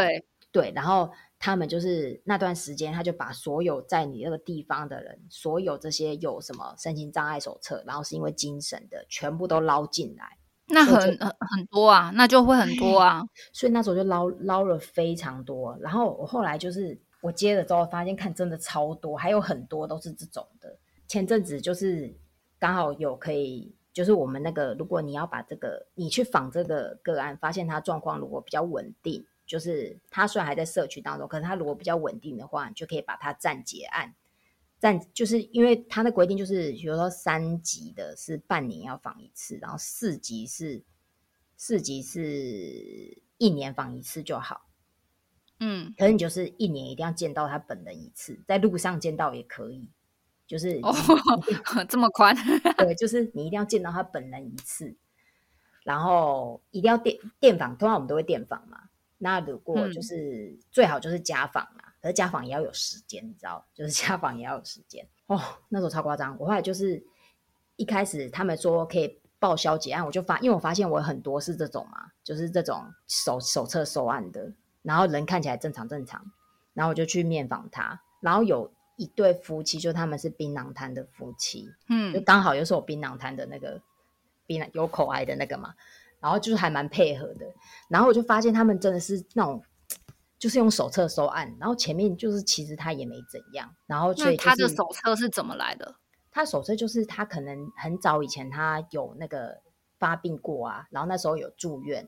[0.51, 1.11] 对，然后。
[1.45, 10.37] 他们就是那段时间，他就把所有在你那个地方的人，所有这些有什么身心障碍手册，然后是因为精神的，全部都捞进来，
[10.69, 13.23] 那很很很多啊，那就会很多啊。
[13.51, 15.77] 所以那时候就捞捞了非常多。
[15.81, 20.77] 然后我后来就是我接了之后，发现看真的超多，还有很多都是这种的。
[21.09, 22.15] 前阵子就是
[22.57, 34.15] 刚好有可以，就是我们那个，如果你要把这个你去访这个个案，发现他状况如果比较稳定，就是他虽然还在社区当中，可是他如果比较稳定的话，你就可以把他暂结案。
[34.79, 40.83] 暂就是因为他的规定，就是比如说三级的是半年要访一次，然后四级是
[41.55, 44.67] 四级是一年访一次就好。
[45.59, 49.89] 嗯，可是你就是一年一定要见到他本人一次，在路上见到也可以，
[50.45, 50.93] 就是哦，
[51.87, 52.35] 这么宽？
[52.77, 54.93] 对，就是你一定要见到他本人一次，
[55.83, 58.89] 然后一定要电电访，通常我们都会电访嘛。
[59.23, 61.83] 那如果就是最好就是家访嘛。
[62.01, 65.41] 可是家访也要有时间，你知道，就是家访也要有时间哦。
[65.69, 67.01] 那时候超夸张，我后来就是
[67.77, 74.51] 一开始他们说可以报销结案，我就发，因为我发现我很多是这种嘛，就是这种手手册收案的，
[74.81, 76.29] 然后人看起来正常正常，
[76.73, 83.81] 然后我就去面访他，然后有一对夫妻，就他们是槟榔摊的夫妻，嗯，就刚好又是我槟榔摊的那个
[84.45, 85.73] 槟榔有口癌的那个嘛，
[86.23, 87.45] 然后就是还蛮配合的，
[87.87, 89.61] 然后我就发现他们真的是那种。
[90.39, 95.95] 就是用手册收案，然后前面就是其实他也没怎样，然后所以他的手册是怎么来的？
[96.29, 99.61] 他手册就是他可能很早以前他有那个
[99.97, 102.05] 发病过啊，然后那时候有住院，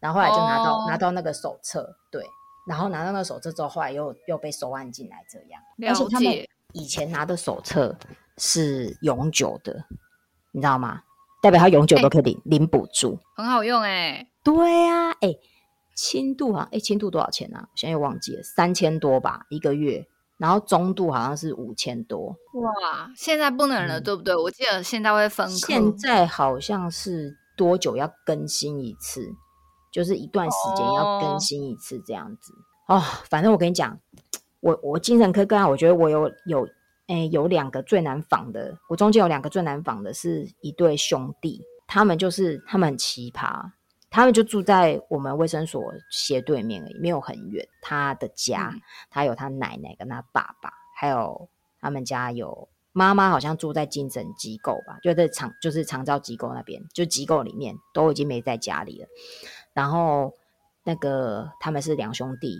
[0.00, 2.24] 然后后来就拿到拿到那个手册，对，
[2.66, 5.62] 然后拿到那个手册之后，后来又又被收案进来这样。
[5.86, 6.32] 而且他们
[6.72, 7.94] 以前拿的手册
[8.38, 9.84] 是永久的，
[10.52, 11.02] 你知道吗？
[11.42, 14.28] 代表他永久都可以领领补助，很好用哎。
[14.42, 15.34] 对啊，哎。
[15.94, 17.70] 轻度啊，哎，轻度多少钱啊？
[17.74, 20.06] 现在又忘记了，三千多吧一个月。
[20.36, 22.36] 然后中度好像是五千多。
[22.52, 24.36] 哇，现在不能了，对不对？
[24.36, 25.48] 我记得现在会分。
[25.48, 29.26] 现在好像是多久要更新一次？
[29.90, 32.52] 就是一段时间要更新一次这样子。
[32.88, 33.98] 哦，反正我跟你讲，
[34.60, 36.68] 我我精神科个案，我觉得我有有
[37.06, 38.76] 哎有两个最难仿的。
[38.88, 43.70] 我中间有两个最难仿的是一对兄弟，他们就是他们很奇葩。
[44.08, 47.66] 他们就住在我们卫生所斜对面而已，没有很远。
[47.82, 48.72] 他的家，
[49.10, 51.48] 他有他奶奶跟他爸爸，还有
[51.80, 59.08] 他们家有妈妈，好像住在精神机构吧，就在长就是长照机构那边，就机构里面都已经没在家里了。
[59.74, 60.32] 然后
[60.82, 62.56] 那个他们是两兄弟，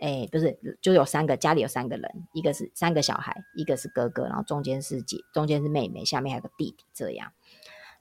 [0.00, 7.32] 哎，不是，就有三个，家里有三个人，一个是三个小孩，一个是哥哥，然后中间是姐，中间是妹妹，下面还有个弟弟，这样。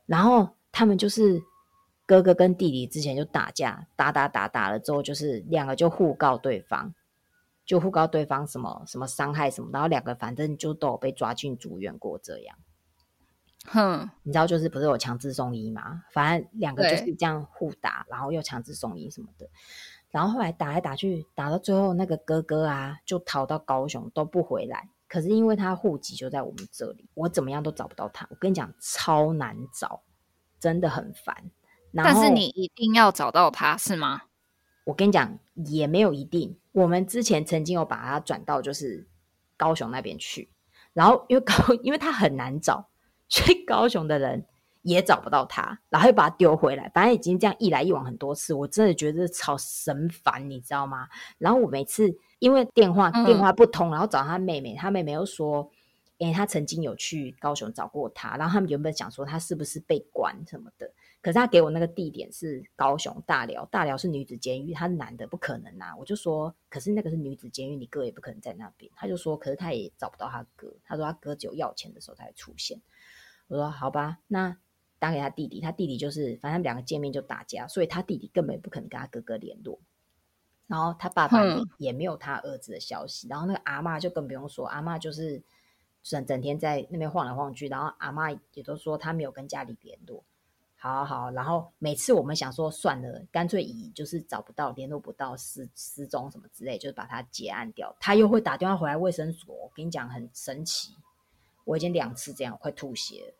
[0.05, 1.41] 然后他们就是。
[2.05, 6.91] 哥哥跟弟弟之前就打架，打打打打了之后，就是两个就互告对方，
[7.67, 12.57] 就互告对方什么什么伤害什么，然后两个反正就都有被抓进住院过这样。
[13.65, 16.01] 哼，你知道就是不是有强制送医吗？
[16.11, 19.47] 反正两个就是这样互打，然后又强制送医什么的。
[20.11, 24.89] 然后后来打来打去，打到最后那个哥哥啊就逃到高雄都不回来。
[25.07, 28.27] 可是因为他户籍就在我们这里，我怎么样都找不到他。
[28.29, 30.03] 我跟你讲，超难找，
[30.59, 31.49] 真的很烦。
[31.95, 34.23] 但是你一定要找到他是吗？
[34.85, 36.57] 我跟你讲，也没有一定。
[36.71, 39.07] 我们之前曾经有把他转到就是
[39.57, 40.51] 高雄那边去，
[40.93, 42.89] 然后因为高 因为他很难找，
[43.27, 44.45] 所以高雄的人
[44.89, 46.89] 也找不到他，然后又把他丢回来。
[46.93, 51.07] 反正已经这样一来一往很多次，我真的觉得超神烦，你知道吗？
[51.37, 55.71] 然后我每次因为电话电话不通，然后找他妹妹，他妹妹又说。
[56.19, 60.85] 因为他曾经有去高雄找过他，然后他们原本想说他是不是被关什么的，
[61.21, 72.81] 可是他给我那个地点是高雄大寮，大寮是女子监狱，他男的不可能啊，我就说，可是那个是女子监狱，你哥也不可能在那边，他就说，可是他也找不到他哥，他说他哥只有要钱的时候才会出现，
[73.47, 74.57] 我说好吧，那
[74.99, 79.79] 打给他弟弟，他弟弟就是反正两个见面就打架，所以他弟弟根本不可能跟他哥哥联络，
[80.67, 81.39] 然后他爸爸
[81.77, 85.41] 也没有他儿子的消息，然后那个阿妈就更不用说，阿妈就是。
[86.01, 90.23] 整整天在那边晃来晃去，然后阿妈也都说他没有跟家里联络。
[90.77, 97.93] 好好，然后每次我们想说算了，干脆以就是找不到、联络不到、失失踪什么之类，就是把他结案掉。
[97.99, 100.95] 他又会打电话回来卫生所，我跟你讲很神奇。
[101.65, 103.33] 我已经两次这样，快吐血了。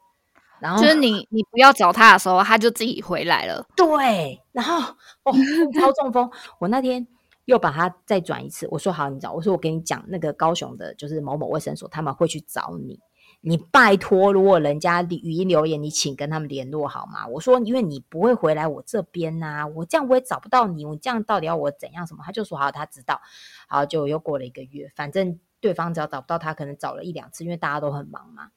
[0.62, 3.66] 然后就是你你不要找他的时候，他就自己回来了。
[3.76, 4.80] 对，然后
[5.24, 5.34] 哦，
[5.80, 6.30] 超中风。
[6.60, 7.07] 我那天。
[7.45, 12.99] 又把他再转一次，我说好，你找我说我跟你讲，那个高雄的，就是某某卫生所，他们会去找你。
[13.41, 17.26] 你拜托，如果人家语音留言，你请跟他们联络好吗？
[17.26, 22.05] 我说，因为你不会回来我这边呐，我这样我也找不到你，我这样到底要我怎样？
[22.05, 22.22] 什么？
[22.24, 23.20] 他就说好，他知道。
[23.68, 28.49] 好，就又过了一个月，反正对方只要找不到他，可能找了一两次，因为大家都很忙嘛，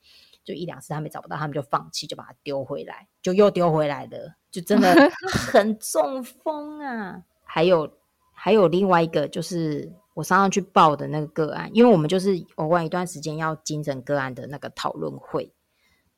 [0.45, 4.35] 就一两次他没找不到，他们就放弃，就把它丢回来，就又丢回来了。
[4.51, 4.93] 就真的
[5.31, 7.23] 很中风啊。
[7.45, 7.91] 还有
[8.33, 15.53] 还有另外一个，就是我上上去报的那个个案，因为我们就是偶尔一段时间要精神个案的那个讨论会，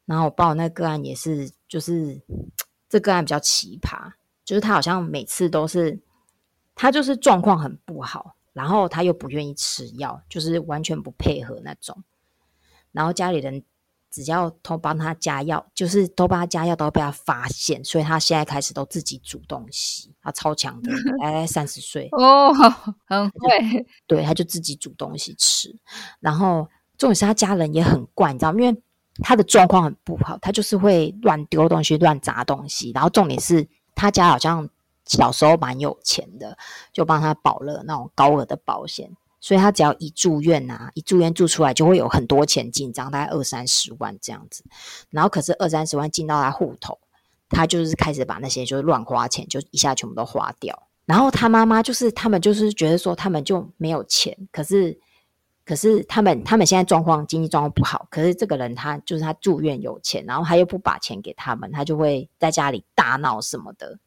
[0.07, 2.21] 然后我报那个案也是，就是
[2.89, 4.11] 这个案比较奇葩，
[4.45, 6.01] 就是他好像每次都是
[6.75, 12.03] 他就是状况很不好，然后他又不愿意吃药，就是完全不配合那种，
[12.91, 13.63] 然后家里人。
[14.23, 22.53] 只要偷帮他加药，就是都帮他加药，都被他发现，所以他现在开始都自己煮东西，他超强的， 哎，三十岁哦，
[23.07, 25.75] 很会，对，他就自己煮东西吃。
[26.21, 28.83] 然后重点是他家人也很怪，你知道因为
[29.23, 32.93] 他的状况很不好，他就是会乱丢东西、乱砸东西。
[32.95, 34.69] 然后重点是他家好像
[35.07, 36.57] 小时候蛮有钱的，
[36.93, 39.11] 就帮他保了那种高额的保险。
[39.45, 44.65] 所以他只要一住院呐，一住院住出来就会有很多钱进账，大概二三十万这样子。
[45.11, 46.99] 然后可是二三十万进到他户头，
[47.51, 50.89] 他就是开始把那些就是乱花钱，就一下全部都花掉。
[51.05, 54.99] 然后他妈妈就是他们就是觉得说他们就没有钱，可是
[55.67, 63.99] 可是他们他们现在状况经济状况不好，可是这个人他就是他住院有钱，然后他又不把钱给他们，他就会在家里大闹什么的。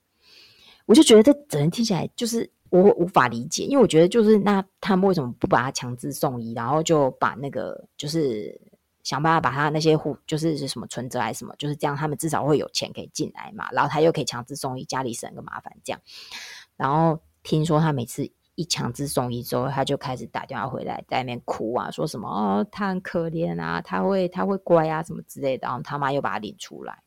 [0.87, 2.49] 我就觉得这整人听起来就是。
[2.69, 8.59] 我无法理解，因为我觉得就是那他们为什么不把他强制送医，然后就把那个就是
[9.03, 16.01] 想办法把他那些户就是什么存折还是什么，就是这样，他们至少会有钱可以进来嘛，然后他又可以强制送医，家里省个麻烦这样。
[16.75, 27.01] 然后听说他每次一强制送医之后，他就开始打电话回来在那边哭啊，说什么哦他很可怜啊，他会他会乖啊什么之类的，然后他妈又把他领出来，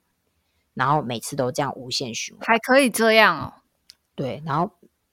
[0.72, 3.52] 然后每次都这样无限循环，还可以这样哦？
[4.14, 4.70] 对，然后。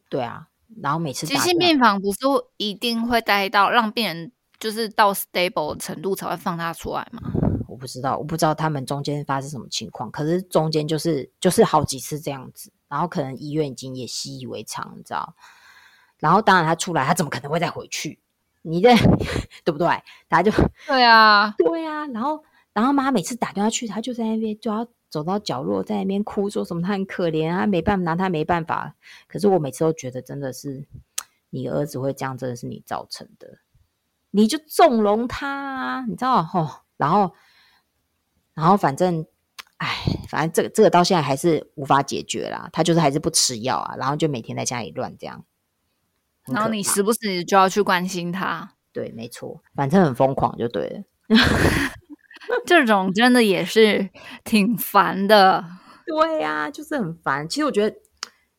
[0.10, 0.48] 对啊，
[0.82, 2.20] 然后每次急性病房不是
[2.58, 7.22] 一定会待到让病人就是到 stable 程度才会放他出来吗？
[7.68, 10.10] 我不知道，我不知道他们中间发生什么情况。
[10.10, 15.36] 可是中间就是就是好几次这样子，然后可能医院已经也习以为常，你知道。
[16.20, 18.20] 然后当然他出来，他怎么可能会再回去？
[18.64, 18.96] 你这
[19.64, 19.88] 对不对？
[20.30, 20.52] 他就
[20.88, 22.08] 对啊，对啊。
[22.08, 22.44] 然后
[22.74, 24.88] 然后妈每次打电话去，他就在那边就要。
[25.10, 28.96] 走到角落，在那边哭，说什么他很可怜啊，没办法拿他没办法。
[29.28, 30.86] 可是我每次都觉得，真的是
[31.50, 33.60] 你儿子会这样，真的是你造成的，
[34.32, 36.82] 你就纵容他啊，你知道吼？
[36.98, 37.34] 然后，
[38.54, 39.26] 然后反正，
[39.78, 39.88] 哎，
[40.28, 42.70] 反正这个这个到现在还是无法解决啦。
[42.74, 45.46] 他就是还是不吃药啊，然后就每天在家里乱这样。
[46.46, 48.74] 然后你时不时就要去关心他。
[48.92, 51.04] 对，没错，反正很疯狂就对了。
[52.66, 54.10] 这种真的也是
[54.44, 55.64] 挺烦的，
[56.06, 57.48] 对呀，就是很烦。
[57.48, 57.98] 其实我觉得，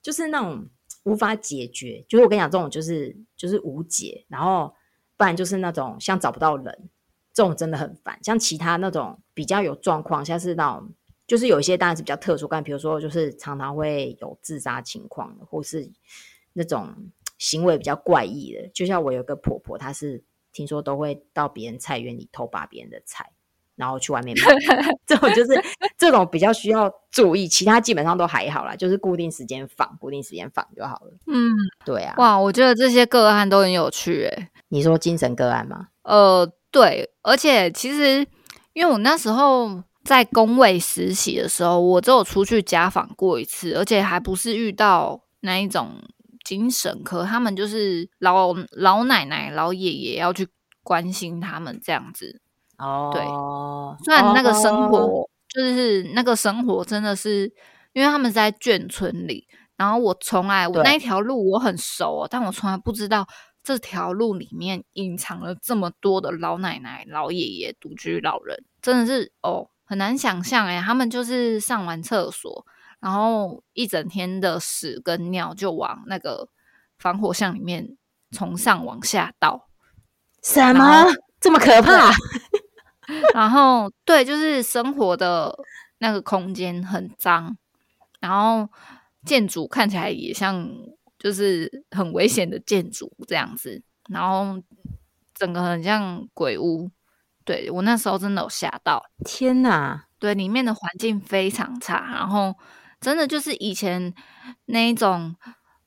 [0.03, 0.69] 就是那种
[1.05, 4.27] 无法解决，就是我跟你讲，这种就是就是无解。
[4.29, 4.75] 然后
[5.17, 6.91] 不然就是那种像找不到人，
[7.33, 8.19] 这种真的很烦。
[8.23, 10.93] 像其他那种比较有状况，像是那种
[11.27, 15.91] 就是有一些当然是比较特殊，但比如说就是常常会有自杀情况的，或是
[16.53, 16.95] 那种
[17.39, 18.69] 行为比较怪异的。
[18.75, 20.23] 就像我有个婆婆，她是
[20.53, 23.33] 听说都会到别人菜园里偷拔别人的菜。
[23.79, 24.45] 然后去外面买，
[25.07, 25.65] 这种就是
[25.97, 31.13] 这种比较需要注意，其他基本上都还好啦，就是固定时间放，固定时间放就好了。
[31.29, 31.55] 嗯，
[31.87, 32.15] 对啊。
[32.19, 34.49] 哇，我觉得这些个案都很有趣诶。
[34.69, 35.87] 你说精神个案吗？
[36.03, 38.27] 呃，对，而且其实
[38.73, 46.03] 因为我那时候在工位实习的时候，我只有出去家访过一次，而且还不是遇到那一种
[46.45, 50.49] 精神科，他们就是老老奶奶、老爷爷要去
[50.83, 52.41] 关心他们这样子。
[52.79, 57.53] 哦，对，虽然那个生活就是那个生活，真的是
[57.93, 63.27] 因为他们在眷村里，然后我从来我那一条路我很熟，但我从来不知道
[63.63, 72.65] 这条路里面隐藏了这么多的老奶奶、老爷爷、独居老人，真的是哦，很难想象哎，他们就是上完厕所，
[73.01, 76.49] 然后一整天的屎跟尿就往那个
[76.99, 77.97] 防火巷里面
[78.31, 79.69] 从上往下倒，
[80.43, 81.07] 什么
[81.41, 82.13] 这么可怕？
[83.35, 85.55] 然后，对，就是生活的
[85.99, 87.57] 那个空间很脏，
[88.21, 88.69] 然后
[89.25, 90.69] 建筑看起来也像
[91.19, 94.63] 就是很危险的建筑这样子，然后
[95.35, 96.91] 整个很像鬼屋。
[97.45, 100.05] 对我那时候真的有吓到，天哪！
[100.19, 102.55] 对，里面的环境非常差，然后
[103.01, 104.13] 真的就是以前
[104.67, 105.35] 那一种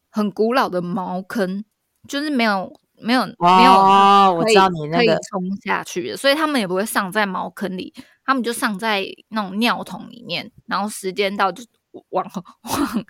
[0.10, 1.64] 很古老的茅坑，
[2.08, 2.74] 就是没有。
[3.02, 7.94] 没有没有，我知道你那个冲下去的，所以他们也不会上在茅坑里，
[8.26, 11.64] 他们就上在那种尿桶里面，然后时间到就
[12.12, 13.06] 往往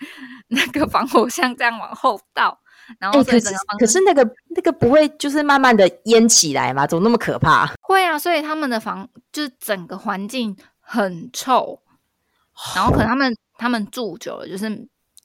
[0.48, 2.58] 那个防火箱这样往后倒，
[3.00, 6.88] 然后可是可是那个那个不会就是慢慢的淹起来吗？
[6.88, 7.72] 怎么那么可怕？
[7.82, 11.82] 会啊，所以他们的房就是整个环境很臭，
[12.76, 13.36] 然后可能他们。
[13.58, 14.68] 他们住久了，就是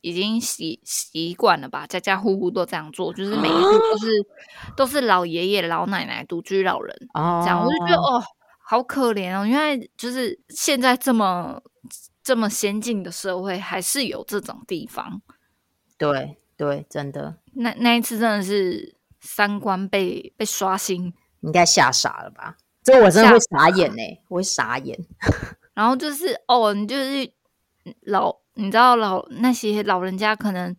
[0.06, 4.06] 已经习习惯了吧，家家户户都这样做，就是每一户都是
[4.76, 8.22] 都是老爷爷老奶奶独居老人哦，这样，我就觉得哦，
[8.64, 11.60] 好可怜哦，因为就是现在这么
[12.22, 15.20] 这么先进的社会，还是有这种地方。
[15.98, 22.56] 对对，真的，那那一次真的是三观被被刷新，应该吓傻了吧？
[22.84, 24.96] 这我真的会傻眼呢、我会傻眼。
[25.74, 27.28] 然后就是哦，你就是
[28.02, 30.76] 老，你知道老那些老人家可能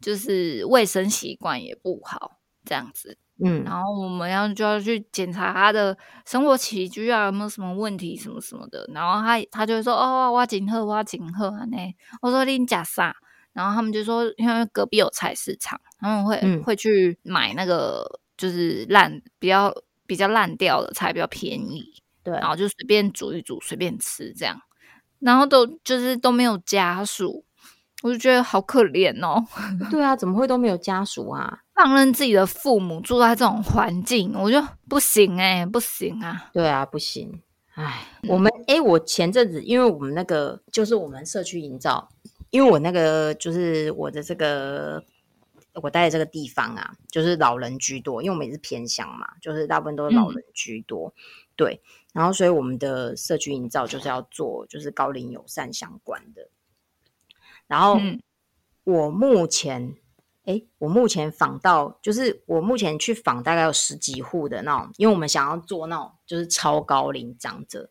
[0.00, 3.18] 就是卫生习惯也不好，这样子。
[3.44, 8.88] 嗯，然后我们要就要去检查他的生活起居啊，有没有什么问题什么什么的。
[8.94, 11.76] 然后他他就会说哦，挖井鹤，挖井鹤啊呢。
[12.22, 13.14] 我说你假啥？
[13.52, 19.74] 然后他们就说，因为隔壁有菜市场，他们会、嗯会去买那个就是烂比较
[20.06, 21.84] 比较烂掉的菜，比较便宜。
[22.22, 24.58] 对，然后就随便煮一煮，随便吃这样，
[25.18, 27.44] 然后都就是都没有家属，
[28.02, 29.44] 我就觉得好可怜哦，
[29.90, 31.60] 对啊，怎么会都没有家属啊？
[31.74, 37.42] 放任自己的父母住在这种环境，我就不行哎、不行啊，对啊，不行。
[37.74, 42.08] 唉，我们诶，我前阵子因为我们那个就是我们社区营造，
[42.50, 45.04] 因为我那个就是我的这个
[45.82, 51.12] 我待的这个地方啊，就是老人居多，因为我们也是偏乡嘛，就是大部分都是老人居多，
[51.54, 51.82] 对。
[52.16, 56.48] 然后所以我们的社区营造就是要做就是高龄友善相关的。
[57.66, 58.18] 然后嗯
[58.84, 59.94] 我目前
[60.44, 67.90] 诶，我目前访到，就是我目前去访大概有十几户的那种，因为我们想要做那种就是超高龄长者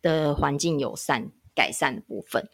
[0.00, 2.48] 的环境友善改善的部分。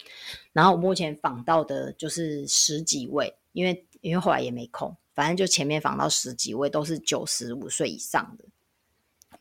[0.52, 8.46] 然后我目前访到的就是十几位，因为因为后来也没空，反正就前面访到十几位都是九十五岁以上的。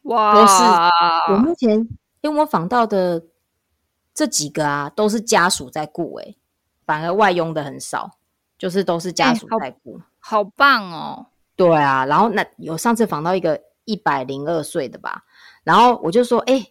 [0.04, 0.90] 哇，
[1.30, 1.88] 我目前
[2.22, 3.24] 因为我访到的
[4.14, 6.38] 这几个啊，都是家属在雇，诶，
[6.86, 8.18] 反而外佣的很少，
[8.58, 10.00] 就是都是家属在雇。
[10.20, 15.24] 好棒哦，对啊，然后那有上次访到一个一百零二岁的吧，
[15.64, 16.66] 然后我就说，哎、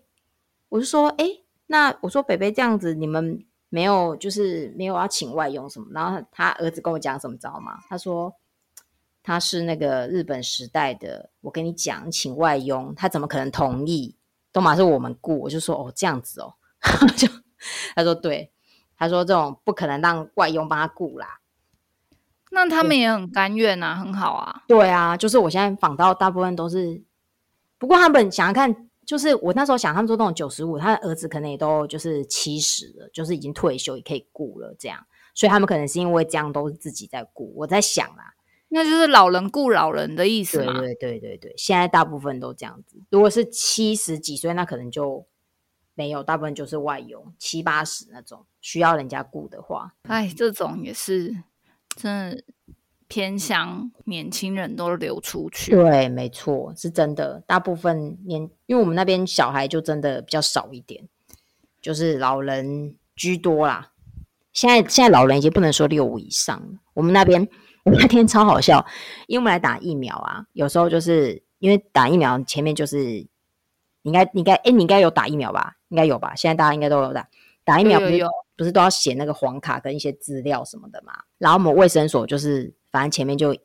[0.68, 1.26] 我就说，哎、
[1.66, 5.86] 那我说北北这样子，你们没有就是没有要请外佣什么？
[5.92, 7.78] 然后他他儿子跟我讲什么，知道吗？
[7.88, 8.34] 他说
[9.22, 14.16] 他是那个日本时代的，我跟你讲，请外佣，他怎么可能同意？
[14.50, 16.54] 都马是我们雇，我就说哦这样子哦，
[17.16, 17.28] 就
[17.94, 18.52] 他说对，
[18.96, 21.38] 他说这种不可能让外佣帮他雇啦。
[22.50, 27.02] 那他们也很甘愿啊，很好啊，对啊，就是我现在访到大部分都是，
[27.78, 35.02] 不过他们想要看，就是我那时候想，他们说那种九十五，他的儿子可能也都就是七十了，就是已经退休也可以雇了这样，
[35.34, 37.54] 所以他们可能是因为这样都是自己在雇。
[37.56, 38.34] 我在想啦，
[38.74, 40.80] 那就是老人顾老人的意思嘛。
[40.80, 42.96] 对对对对对，现在大部分都这样子。
[43.10, 45.26] 如果是七十几岁，那可能就
[45.94, 51.36] 没有，大部分就是外佣，七八十那种需要人家雇的话，哎，这种也是
[51.94, 52.42] 真的
[53.08, 55.72] 偏向年轻人都流出去。
[55.72, 57.42] 对，没错，是真的。
[57.46, 61.06] 大部分年，因为我们那边小孩就真的比较少一点，
[61.82, 63.92] 就是老人居多啦。
[64.54, 66.78] 现在现在老人已经不能说六五以上了。
[66.94, 67.46] 我们那边
[67.84, 68.84] 那天超好笑，
[69.26, 73.28] 因为我们来打疫苗啊，有时候就是因为打疫苗前面就是你
[74.02, 75.76] 应该你应该哎，你应该有打疫苗吧？
[75.88, 76.34] 应该有吧？
[76.36, 77.28] 现在大家应该都有打
[77.64, 78.20] 打疫苗不是
[78.56, 81.12] 不是都要写那个黄卡跟一些资料什么的嘛？
[81.38, 83.56] 然后我们卫生所就是反正前面就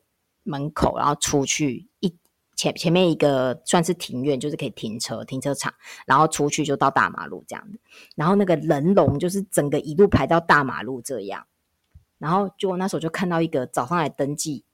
[0.44, 2.16] 门口，然后出去一
[2.56, 5.72] 前前面一个算是庭院，就是可以停车停车场，
[6.08, 7.78] 然后出去就到大马路这样的。
[8.16, 11.46] 然后那个人龙就是整个一路排到大马路这样。
[12.18, 14.66] 然后就我那时候就看到一个早上来登记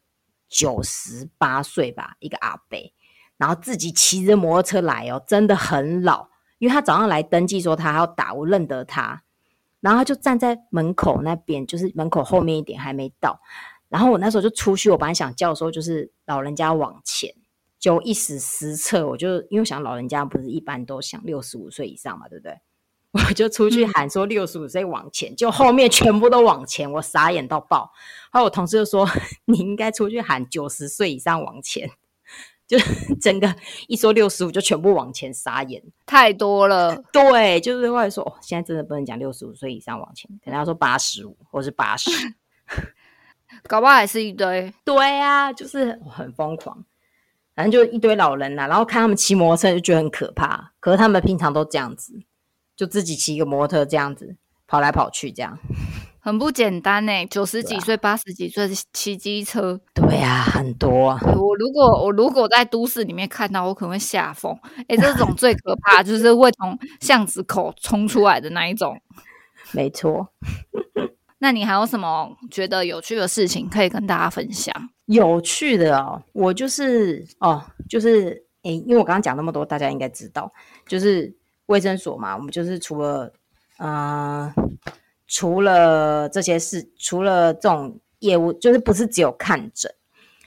[0.48, 2.78] 九十八岁吧，一个阿伯，
[3.38, 6.30] 然后自己骑着摩托车来哦，真的很老，
[6.60, 9.24] 因为他早上来登记说他要打，我认得他，
[9.82, 13.42] 然后他就站在门口那边，就是门口后面一点还没到，
[13.90, 17.34] 然后我那时候就出去，我本来想叫说就是老人家往前，
[17.80, 22.60] 就一时失策，我就因为想老人家不是一般都想六十五岁以上嘛，对不对？
[23.14, 27.92] 我就出去喊说六十五岁往前，就后面全部都往前，我傻眼到爆。
[28.32, 29.08] 后来我同事就说
[29.46, 31.90] 你应该出去喊九十岁以上往前，
[32.68, 32.78] 就
[33.22, 33.56] 整个
[33.88, 35.84] 一说六十五就全部往前，傻眼。
[36.08, 42.10] 太多了，对，就是后来说哦，现在真的不能讲六十五岁以上往前，可能要说八十五或是八十。
[43.68, 44.74] 搞不好还是一堆。
[44.84, 46.84] 对啊，就是很疯狂，
[47.54, 52.24] 反正就一堆老人呐、然后看他们骑摩托车就觉得很可怕，可是他们平常都这样子，
[52.76, 54.36] 就自己骑一个摩托车这样子
[54.68, 55.58] 跑来跑去，这样。
[56.26, 61.20] 很不简单呢，九十几岁、八十几岁骑机车，对啊，很多啊。
[61.36, 64.58] 我如果我如果在都市里面看到，我可能会吓疯。
[64.88, 68.98] 哎，这种 最可怕就是会从巷子口冲出来的那一种。
[69.74, 70.30] 没错，
[71.40, 74.74] 那你还有什么觉得有趣的事情可以跟大家分享？
[75.08, 80.54] 有趣的哦，我就是哦，就是诶，因为我刚刚讲那么多，大家应该知道，
[80.88, 81.36] 就是
[81.68, 83.34] 卫生所嘛，我们就是除了
[83.78, 84.54] 呃，
[85.28, 89.94] 除了这些事，除了这种业务，就是不是只有看诊，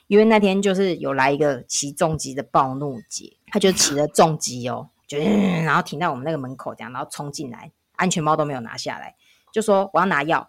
[0.06, 9.16] 因为那天就是有来一个骑重机的暴怒姐，他就骑着重机哦，就然后停在我们那个门口这样，然后冲进来，安全帽都没有拿下来，
[9.52, 10.48] 就说我要拿药。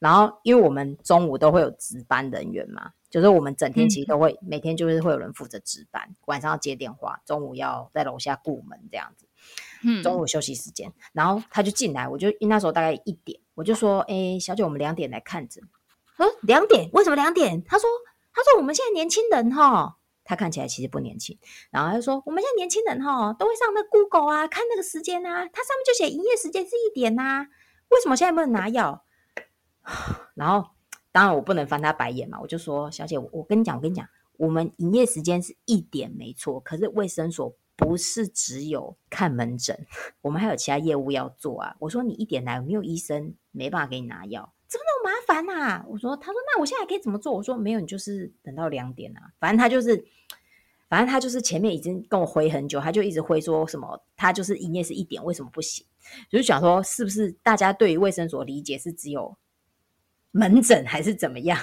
[0.00, 9.26] 然后，因为我们中午都会有值班人员嘛，就是我们整天其实都会每天就是会有人负责值班，晚上要接电话，中午要在楼下顾门这样子。
[9.84, 15.62] 嗯，中午休息时间，然后他就进来，我就那时候大概一点，我就说：“哎，小姐，我们两点来看诊。”
[16.16, 16.88] 说两点？
[16.92, 17.62] 为什么两点？
[17.64, 17.88] 他说
[18.32, 21.38] ：“他说我们现在年轻人哈，他看起来其实不年轻。
[21.70, 27.46] 然后他就说我们现在年轻人哈都会上那 Google 啊，看那个时间啊，它上面就写营业时间是一点呐。
[27.90, 29.04] 为什么现在不能拿药？”
[30.34, 30.70] 然后，
[31.12, 34.08] 当然我不能翻他白眼嘛，我就说：“小姐，我跟你讲，我跟你讲，
[34.38, 39.86] 我们营业时间是一点没错，可是卫生所不是只有看门诊，
[40.20, 49.32] 我们还有其他业务要做啊。”我说：“你一点来，没有医生，没办法给你拿药，怎么那么麻烦啊？”我说：“他说那我现在可以怎么做？”我说：“没有，你就是等到两点啊。
[49.38, 50.04] 反正他就是，
[50.88, 55.84] 反正他就是前面已经跟我回很久，他就一直回说什么，他就是营业是一点，为什么不行？
[56.30, 59.36] 就是想说，是不是大家对于卫生所理解是只有？”
[60.36, 61.56] 门诊还是怎么样？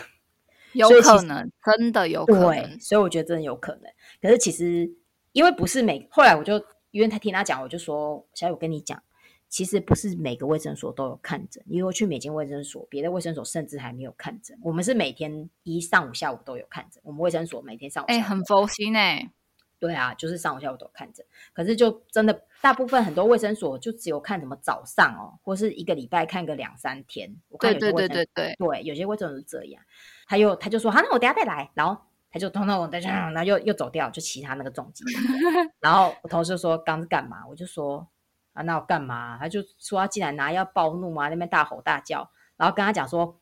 [0.71, 2.79] 有可能，真的有可能。
[2.79, 3.91] 所以我觉得真的有可能。
[4.21, 4.89] 可是其实，
[5.31, 9.01] 因为不是每后来我就因为他听他讲，我就说小雨，我跟你讲，
[9.47, 11.63] 其实不是每个卫生所都有看诊。
[11.67, 14.57] 因为我去每间卫生所，别的卫生所甚至还没有看诊。
[14.61, 17.01] 我们是每天一上午、下午都有看诊。
[17.05, 19.31] 我们卫生所每天上午哎，很佛心哎。
[19.79, 21.25] 对啊，就是上午、下午都看诊。
[21.53, 27.35] 可是就真的大部分很多卫生所就只有看什么早上哦，或是一个礼拜看个两三天。
[27.59, 29.81] 对对对对对对，有些卫生所是这样。
[30.27, 31.71] 他又他就说好，那我等下再来。
[31.73, 31.99] 然后
[32.31, 35.03] 他就通通等下，然后又又走掉，就骑他那个重机。
[35.79, 37.45] 然后我同事说刚是干嘛？
[37.47, 38.07] 我就说
[38.53, 39.37] 啊，那我干嘛？
[39.37, 42.29] 他就说他进来拿要暴怒啊，那边大吼大叫。
[42.57, 43.39] 然后跟他讲说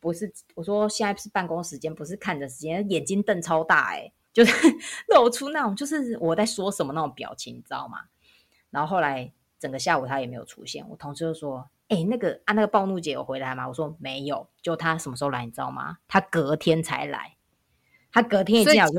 [0.00, 4.12] 不是，我说现在是办公时间，不是看着时间，眼睛瞪超大哎。
[4.30, 4.52] 就是
[5.08, 8.02] 露出那种，就是我在说什么那种表情，你知道吗？
[8.70, 15.98] 然后后来整个下午他也没有出现，我同事就说：“哎，那个啊，那个暴怒姐有回来吗？”我说：“没有。”就他什么时候来，你知道吗？
[16.06, 17.37] 他隔天才来，
[18.12, 18.98] 他隔天一进来我就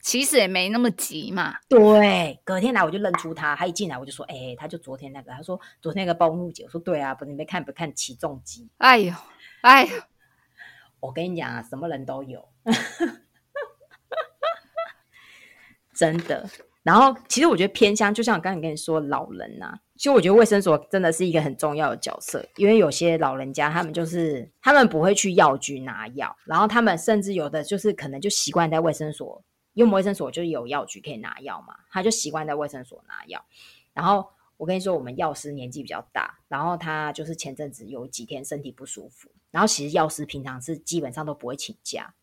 [0.00, 1.58] 其实也没那么急嘛。
[1.68, 9.12] 对，隔天来我就认出他，他一进来我就说：“哎，他就昨天那个。”他说：“昨天那个暴怒姐。”我说：“对啊，不是你没看不看起重机？”哎呦，
[9.60, 9.90] 哎呦，
[11.00, 12.48] 我跟你讲啊，什么人都有。
[15.94, 16.48] 真的，
[16.82, 33.44] 然后其实我觉得偏乡，就像我刚才跟你说，老人呐，其实我觉得卫生所真的是一个很重要的角色，因为有些老人家他们就是他们不会去药局拿药，然后他们甚至有的就是可能就习惯在卫生所，因为卫生所就是有药局可以拿药嘛，他就习惯在卫生所拿药。
[33.92, 34.26] 然后
[34.56, 42.14] 我跟你说，我们药师年纪比较大，然后他就是前阵子有几天身体不舒服，然后其实药师平常是基本上都不会请假，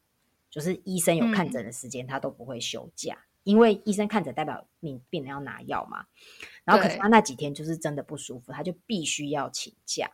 [0.49, 3.15] 就是医生有看诊的时间他都不会休假。
[3.47, 6.05] 因为医生看诊代表你病人要拿药嘛，
[6.65, 10.11] 然后可是他那几天就是真的不舒服，他就必须要请假。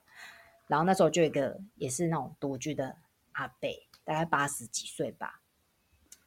[0.67, 2.95] 然后那时候就有一个也是那种独居的
[3.31, 3.67] 阿伯，
[4.03, 5.41] 大概八十几岁吧，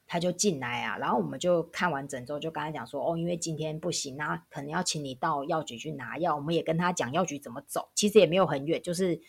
[0.04, 6.34] 他就进来啊，然后我们就看完诊之后就跟他讲说，哦，因为今天不行啊，可能要请你到药局去拿药。
[6.34, 9.20] 我们也跟他讲药局怎么走，其实也没有很远，就是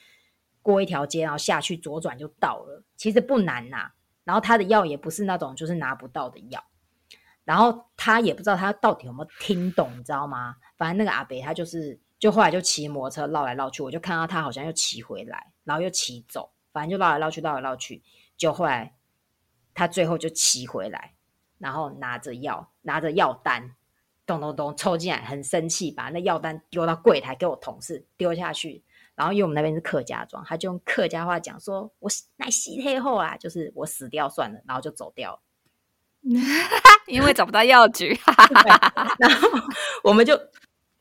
[0.64, 3.92] 过一条街，然后下去左转就到了，其实不难呐。
[4.24, 6.64] 然后他的药也不是那种就是拿不到的药。
[7.48, 10.54] 然后他也不知道他到底有没有听懂，你知道吗？
[10.76, 18.04] 反正那个阿北他就是，就后来就骑摩托车绕来绕去，我就看到他好像又骑回来，然后又骑走，反正就绕来绕去，绕来绕去。
[18.36, 18.94] 就后来
[19.74, 21.14] 他最后就骑回来，
[21.58, 23.74] 然后拿着药，拿着药单，
[24.26, 28.84] 咚咚咚抽进来，很生气，把那药单丢到柜台给我同事丢下去。
[29.16, 35.40] 然后因为我们那边是客家庄，他就用客家话讲说：“我乃西黑后啊，就是我死掉算了。”然后就走掉了。
[37.08, 38.18] 因为找不到药局，
[39.18, 39.50] 然后
[40.04, 40.38] 我们就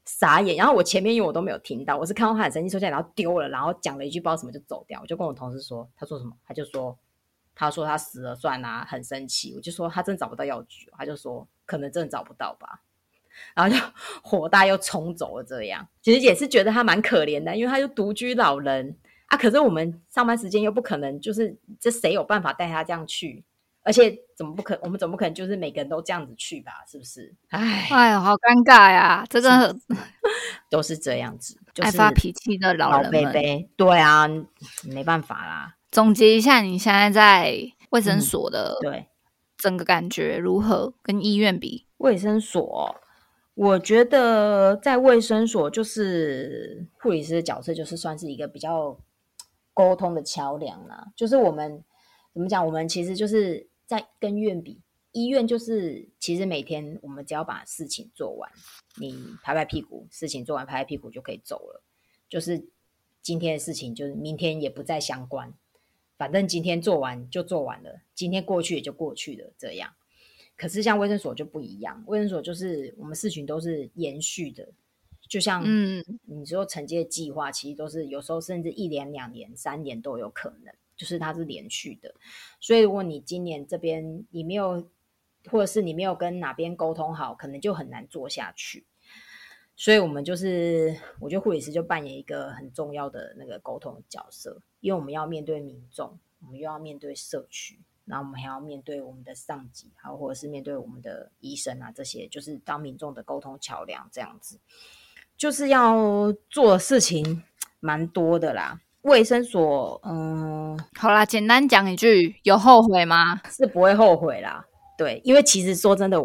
[0.05, 0.57] 傻眼。
[0.57, 5.01] 然后我前面因为我都没有听到，我是看到他很生气，收下来，然后丢了，然后讲了一句不知道什么就走掉。
[5.01, 6.33] 我就跟我同事说，他说什么？
[6.47, 6.97] 他就说，
[7.55, 9.53] 他说他死了算啦，很生气。
[9.57, 12.83] 我就说他真的找不到药局，他就说可能真的找不到吧。
[13.55, 13.83] 然后就
[14.23, 15.45] 火大又冲走了。
[15.45, 18.97] 这样其实也是觉得他蛮可怜的，因为他就独居老人
[19.27, 19.37] 啊。
[19.37, 23.45] 可是我们上班时间又不可能，就是这谁有办法带他这样去？
[23.87, 26.73] 而且怎么不可，我们总不可能就是每个人都这样子去吧？
[26.91, 27.33] 是不是？
[27.51, 29.25] 哎，哎呦，好尴尬呀！
[29.31, 29.75] 这个
[30.69, 33.33] 都是这样子，就爱发脾气的老人们，
[33.77, 34.27] 对啊，
[34.83, 35.77] 没办法啦。
[35.93, 37.57] 总结一下，你现在在
[37.91, 39.07] 卫生所的对
[39.57, 40.93] 整个感觉如何？
[41.05, 42.97] 跟医院比，卫生所。
[43.55, 48.99] 我觉得在卫生所，就是护理师的角色，就是算是一个比较
[49.73, 51.07] 沟通的桥梁啦。
[51.17, 51.83] 就是我们
[52.35, 52.67] 怎么讲？
[52.67, 54.81] 我们其实就是在跟院比，
[55.13, 58.51] 医院就是其实每天我们只要把事情做完，
[59.01, 61.83] 你拍拍屁股，事情做完，拍拍屁股就可以走了。
[62.29, 62.67] 就是
[63.23, 65.55] 今天的事情，就是明天也不再相关，
[66.19, 69.95] 反正今天做完就做完了，今天过去也就过去了，这样。
[70.57, 74.73] 可是像卫生所就不一样，卫生所就是我们事情都是延续的，
[75.29, 82.15] 就像嗯，你说承接计划，其实都是有时候甚至一年、两年、三年都有可能，就是它是连续的。
[82.61, 84.89] 所以如果你今年这边你没有，
[85.51, 88.85] 或者是你没有跟哪边沟通好，可能就很难做下去。
[89.77, 97.79] 所以我们就是，我觉得护理师就扮演一个很重要的那个沟通角色，因为我们要面对民众，我们又要面对社区。
[98.07, 104.61] 然后我们还要面对我们的上级，还有或者是面对我们的医生啊，这些就是当民众的沟通桥梁，这样子
[105.37, 107.43] 就是要做事情
[107.81, 108.81] 蛮多的啦。
[109.07, 113.41] 卫生所，嗯，好啦，简单讲一句，有后悔吗？
[113.51, 114.65] 是不会后悔啦。
[114.99, 116.19] 对，因为其实说真的，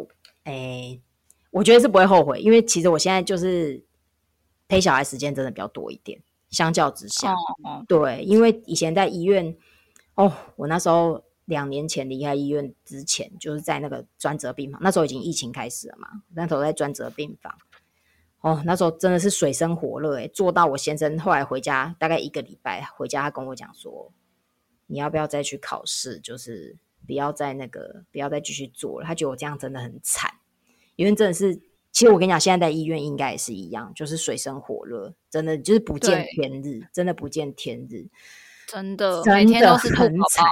[0.44, 1.00] 哎，
[1.52, 3.84] 我觉得是不会后悔，因为其实我现在就是
[4.68, 6.20] 陪小孩时间真的比较多一点，
[6.50, 7.34] 相较之下，
[7.88, 9.56] 对，因为以前在医院，
[10.16, 11.24] 哦，我那时候。
[11.46, 16.08] 两年前离开医院之前，就是在那个专责病房，那时候已经疫情开始了嘛。
[16.34, 17.54] 那时候在专责病房，
[18.42, 24.12] 哦，那时候真的是水深火热诶，做到我先生后来回家大概一个礼拜，回家他跟我讲说，
[24.88, 26.20] 你要不要再去考试？
[26.20, 26.76] 就是
[27.06, 29.06] 不要再那个，不要再继续做了。
[29.06, 30.32] 他觉得我这样真的很惨，
[30.96, 31.56] 因为真的是，
[31.92, 38.08] 其实我跟你讲，现在在医院应该也是一样，就是水深火热，真的就是不见天日，真的不见天日，
[38.68, 40.44] 真的每天都是很惨。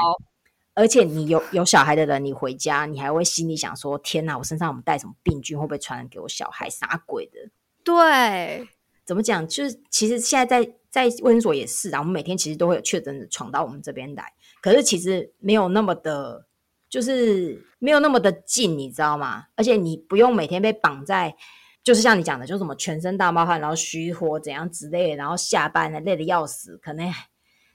[0.75, 6.69] 而且你有有小孩的人，你回家你还会心里想说：天哪，我身上我们带什么病菌，会不会传染给我小孩？
[6.69, 7.49] 啥鬼的？
[7.83, 8.67] 对，
[9.05, 9.47] 怎么讲？
[9.47, 16.45] 就是其实现在在在卫生所也是啊，我们每天其实都会有确诊的闯到我们这边来，可是其实没有那么的，
[16.89, 19.45] 就是没有那么的近，你知道吗？
[19.55, 21.35] 而且你不用每天被绑在，
[21.83, 27.11] 就是像你讲的，就什么全身大冒汗，然后虚火怎样之类的，然后下班了累的要死，可能。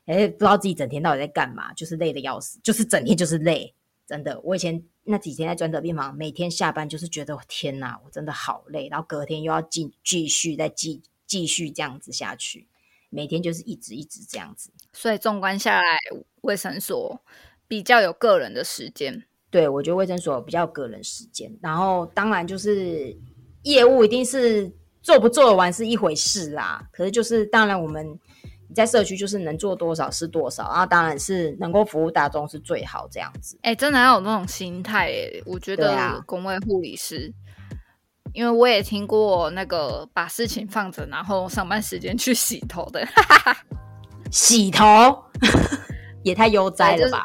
[0.06, 3.74] 哎，不知道自己整天到底在干嘛，就是累的要死，就是整天就是累，
[4.06, 4.40] 真的。
[4.40, 12.68] 我以前那几天在专责病房，每天下班就是觉得天哪，我真的好累，然后隔天又要继继续再继继续这样子下去，
[13.10, 14.70] 每天就是一直一直这样子。
[14.92, 15.98] 所以纵观下来，
[16.42, 17.20] 卫生所
[17.66, 19.24] 比较有个人的时间。
[19.50, 23.16] 对，我觉得卫生所比较个人时间，然后当然就是
[23.62, 26.88] 业务一定是做不做得完是一回事啦。
[26.92, 28.18] 可是就是当然我们。
[28.72, 33.58] 在社区就是能做多少是多少，然后当然是能够服务大众是最好这样子。
[33.62, 37.32] 哎，真的要有那种心态哎，我觉得工位护理师，
[38.32, 43.06] 因为我也听过那个把事情放着，然后上班时间去洗头的，
[44.30, 44.86] 洗头
[46.22, 47.22] 也太悠哉了吧？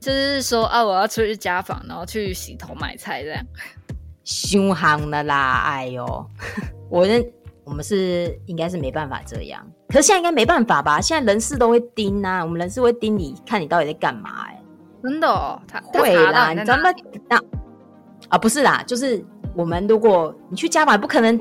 [0.00, 3.44] 就是说啊，我要出去家访，然后去洗头买菜这样，
[4.24, 5.62] 凶行的啦！
[5.66, 6.30] 哎呦，
[6.88, 7.24] 我认。
[7.66, 11.00] 我们是应该是没办法这样，可是现在应该没办法吧？
[11.00, 14.44] 现在人事都会盯啊，我们人事会盯你看你到底在干嘛？
[14.48, 14.60] 哎，
[15.00, 16.76] 真的哦，他会啦，你知道？
[16.82, 17.40] 那
[18.28, 19.24] 啊不是啦，就是
[19.54, 21.40] 我们如果你去家访，不可能，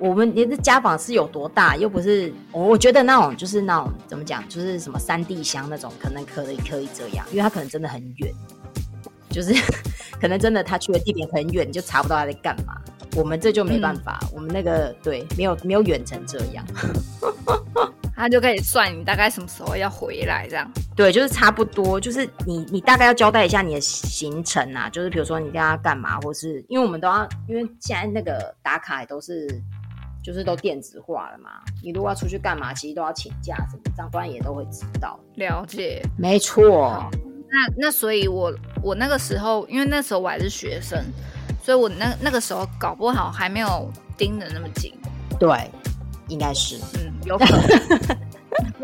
[0.00, 1.76] 我们你的家访是有多大？
[1.76, 8.34] 又不是，我觉得那种就是那种怎么讲，就是什么三地乡那种，可能可以可以这样，因为他可能真的很远，
[9.30, 9.54] 就是
[10.20, 12.74] 可能真的他去的地点很远，你就查不到他在干嘛。
[13.16, 16.64] 我们这就没办法，我们那个对没有没有远成这样，
[18.16, 20.70] 他就可以算你大概什么时候要回来这样。
[20.96, 29.48] 对，就是差不多，就是你你大概要交代一下你的行程啊，就是比如说你跟他干嘛，或是因为我们都要，因为现在那个打卡也都是
[30.22, 31.50] 就是都电子化了嘛，
[31.82, 35.18] 你如果要出去干嘛，其实都要请假什么，长官也都会知道。
[35.36, 37.04] 了解，没错。
[37.50, 38.52] 那那所以，我
[38.82, 41.04] 我那个时候，因为那时候我还是学生。
[41.64, 44.92] 所以我那那个时候搞不好还没有盯的那么紧，
[45.40, 45.70] 对，
[46.28, 47.58] 应该是，嗯，有可能。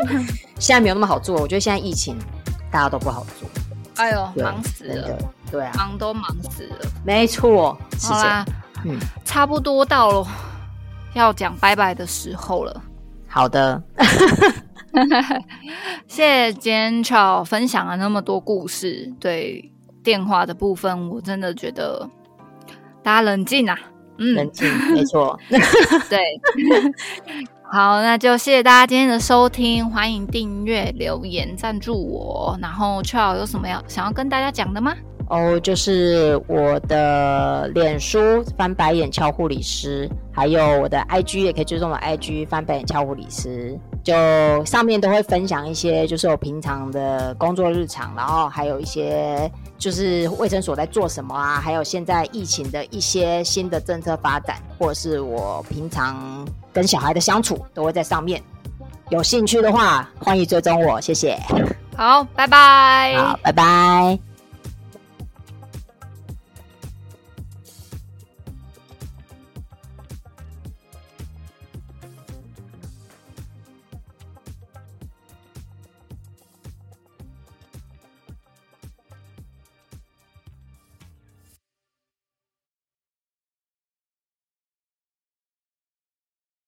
[0.58, 2.16] 现在没有那么好做，我觉得现在疫情
[2.70, 3.46] 大家都不好做。
[3.96, 5.18] 哎呦，忙死了，
[5.50, 7.78] 对啊，忙都忙死了，没错。
[8.00, 8.46] 好啦，
[8.86, 10.26] 嗯，差不多到了
[11.12, 12.82] 要讲拜拜的时候了。
[13.28, 13.82] 好的，
[16.08, 19.70] 谢谢今天巧分享了那么多故事，对。
[20.02, 22.08] 电话的部分，我真的觉得
[23.02, 23.78] 大家冷静啊，
[24.18, 25.38] 嗯，冷静，没错，
[26.08, 26.18] 对。
[27.72, 32.58] 好，那就谢谢大家今天的收听，欢迎订阅、留言、赞助我。
[32.60, 34.92] 然后 Charles 有什么要想要跟大家讲的吗？
[35.30, 38.18] 哦，就是我的脸书
[38.58, 44.12] 翻白眼俏护理师，还有我的 IG 也可以追踪我 IG 翻白眼俏护理师，就
[44.64, 58.42] 上面都会分享一些就是我平常的工作日常，然后还有一些就是卫生所在做什么啊，还有现在疫情的一些新的政策发展，或者是我平常跟小孩的相处，都会在上面。
[59.10, 61.38] 有兴趣的话，欢迎追踪我，谢谢。
[61.96, 63.14] 好，拜拜。
[63.16, 64.29] 好，拜拜。